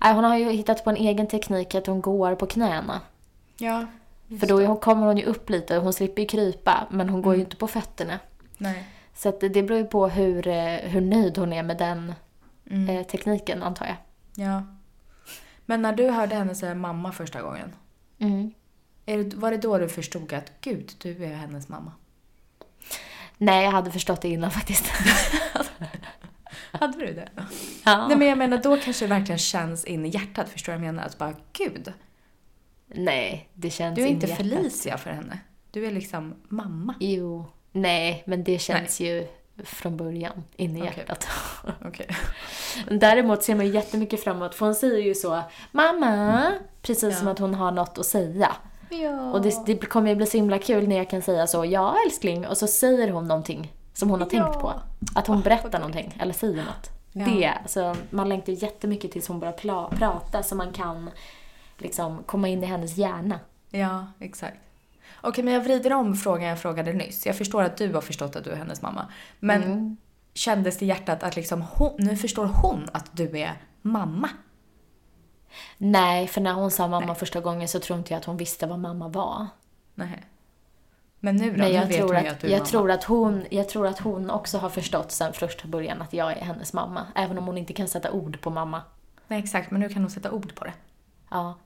[0.00, 3.00] Nej, hon har ju hittat på en egen teknik att hon går på knäna.
[3.56, 3.86] Ja.
[4.40, 7.34] För då hon- kommer hon ju upp lite, hon slipper ju krypa, men hon går
[7.34, 7.46] ju Mm.
[7.46, 8.18] inte på fötterna.
[8.58, 8.84] Nej.
[9.14, 12.14] Så att det det beror ju på hur, eh, hur nöjd hon är med den
[12.70, 12.88] Mm.
[12.96, 13.96] eh, tekniken, antar jag.
[14.46, 14.62] Ja.
[15.66, 17.72] Men när du hörde henne säga mamma första gången,
[18.18, 18.50] Mm.
[19.06, 21.92] är det, var det då du förstod att gud, du är hennes mamma?
[23.38, 24.84] Nej, jag hade förstått det innan faktiskt.
[26.72, 27.28] Hade du det?
[27.84, 28.08] ja.
[28.08, 30.86] Nej men jag menar då kanske det verkligen känns in i hjärtat, förstår du vad
[30.88, 31.06] jag menar?
[31.08, 31.92] Att bara gud,
[32.86, 34.26] Nej, det känns du är in inte.
[34.26, 35.38] Felicia för henne.
[35.70, 36.94] Du är liksom mamma.
[37.00, 37.46] Jo.
[37.72, 39.28] Nej, men det känns ju
[39.64, 40.92] från början in i Okej.
[40.96, 41.26] hjärtat.
[41.84, 42.06] Okej.
[42.90, 45.42] Däremot ser man ju jättemycket framåt, för hon säger ju så
[45.72, 46.52] Mamma!
[46.82, 47.18] Precis Ja.
[47.18, 48.52] som att hon har något att säga.
[48.90, 49.32] Ja.
[49.32, 51.96] Och det, det kommer ju bli så himla kul när jag kan säga så, ja
[52.06, 54.44] älskling, och så säger hon någonting som hon har Ja.
[54.44, 54.72] tänkt på.
[55.14, 56.90] Att hon Ah, berättar vad någonting, eller säger något.
[57.12, 61.10] Det, alltså, man längtar jättemycket tills hon börjar pla- prata så man kan
[61.78, 63.40] liksom komma in i hennes hjärna.
[63.70, 64.56] Ja, exakt.
[65.24, 67.26] Okej, men jag vrider om frågan jag frågade nyss.
[67.26, 69.08] Jag förstår att du har förstått att du är hennes mamma.
[69.40, 69.96] Men Mm.
[70.34, 73.52] kändes det i hjärtat att liksom hon, nu förstår hon att du är
[73.82, 74.28] mamma?
[75.78, 77.14] Nej, för när hon sa mamma Nej.
[77.14, 79.46] första gången så tror inte jag att hon visste vad mamma var.
[79.94, 80.24] Nej.
[81.20, 81.56] Men nu då?
[81.56, 82.66] Men nu jag, vet tror att, att du är jag, mamma.
[82.66, 86.32] tror att hon, jag tror att hon också har förstått sen första början att jag
[86.32, 87.06] är hennes mamma.
[87.14, 88.82] Även om hon inte kan sätta ord på mamma.
[89.28, 89.70] Nej, exakt.
[89.70, 90.72] Men nu kan hon sätta ord på det.
[91.30, 91.58] Ja.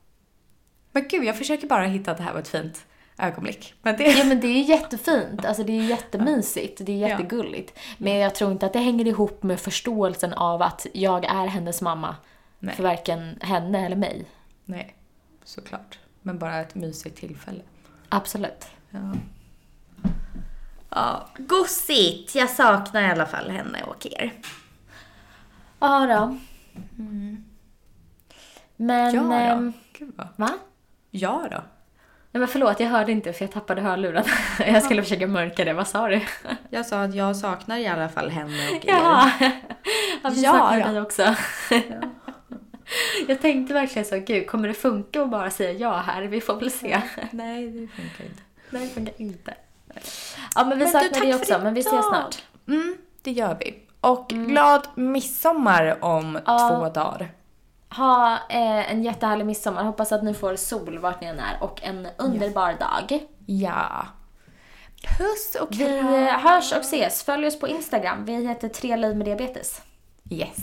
[0.93, 2.87] Men gud, jag försöker bara hitta att det här var ett fint
[3.19, 3.75] ögonblick.
[3.83, 4.05] Men det...
[4.05, 5.45] ja men det är jättefint.
[5.45, 6.81] Alltså det är jättemysigt.
[6.87, 7.09] Det är Ja.
[7.09, 7.79] jättegulligt.
[7.99, 11.83] Men jag tror inte att det hänger ihop med förståelsen av att jag är hennes
[11.83, 12.17] mamma.
[12.59, 12.75] Nej.
[12.75, 14.25] För varken henne eller mig.
[14.65, 14.95] Nej,
[15.45, 15.99] såklart.
[16.23, 17.61] Men bara ett mysigt tillfälle.
[18.09, 18.67] Absolut.
[18.91, 19.13] Ja.
[20.91, 22.35] Ja, gosigt.
[22.35, 24.33] Jag saknar i alla fall henne och er.
[25.81, 26.39] Ja då.
[28.77, 29.15] Men...
[29.15, 29.33] Ja då.
[29.33, 30.27] ehm, Gud vad...
[30.37, 30.51] va?
[31.11, 31.63] Ja då.
[32.33, 34.25] Nej men förlåt, jag hörde inte för jag tappade hörluren.
[34.67, 35.73] Jag skulle försöka mörka det.
[35.73, 36.21] Vad sa du?
[36.71, 38.93] Jag sa att jag saknar i alla fall henne och er.
[38.93, 39.31] Ja,
[40.23, 40.87] ja vi Ja, saknar ja.
[40.89, 41.35] dig också.
[43.29, 46.23] Jag tänkte verkligen så, gud, kommer det funka att bara säga ja här?
[46.23, 47.01] Vi får väl se.
[47.31, 48.43] Nej, det funkar inte.
[48.71, 49.55] Nej, det funkar inte.
[50.55, 52.43] Ja, men vi Men saknar dig också, men vi ses snart.
[52.69, 53.75] Mm, det gör vi.
[54.01, 56.69] Och glad midsommar om Ja.
[56.69, 57.29] två dagar.
[57.97, 59.85] Ha eh, en jättehärlig midsommar.
[59.85, 63.21] Hoppas att ni får sol vart ni än är och en underbar dag.
[63.47, 64.07] Ja.
[65.19, 66.15] Puss och Vi kram.
[66.15, 67.23] eh, hörs och ses.
[67.23, 68.25] Följ oss på Instagram.
[68.25, 69.81] Vi heter Tre liv med diabetes.
[70.31, 70.57] Yes.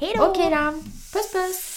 [0.00, 0.24] Hej då!
[0.26, 0.72] Okej då.
[1.12, 1.76] Puss puss!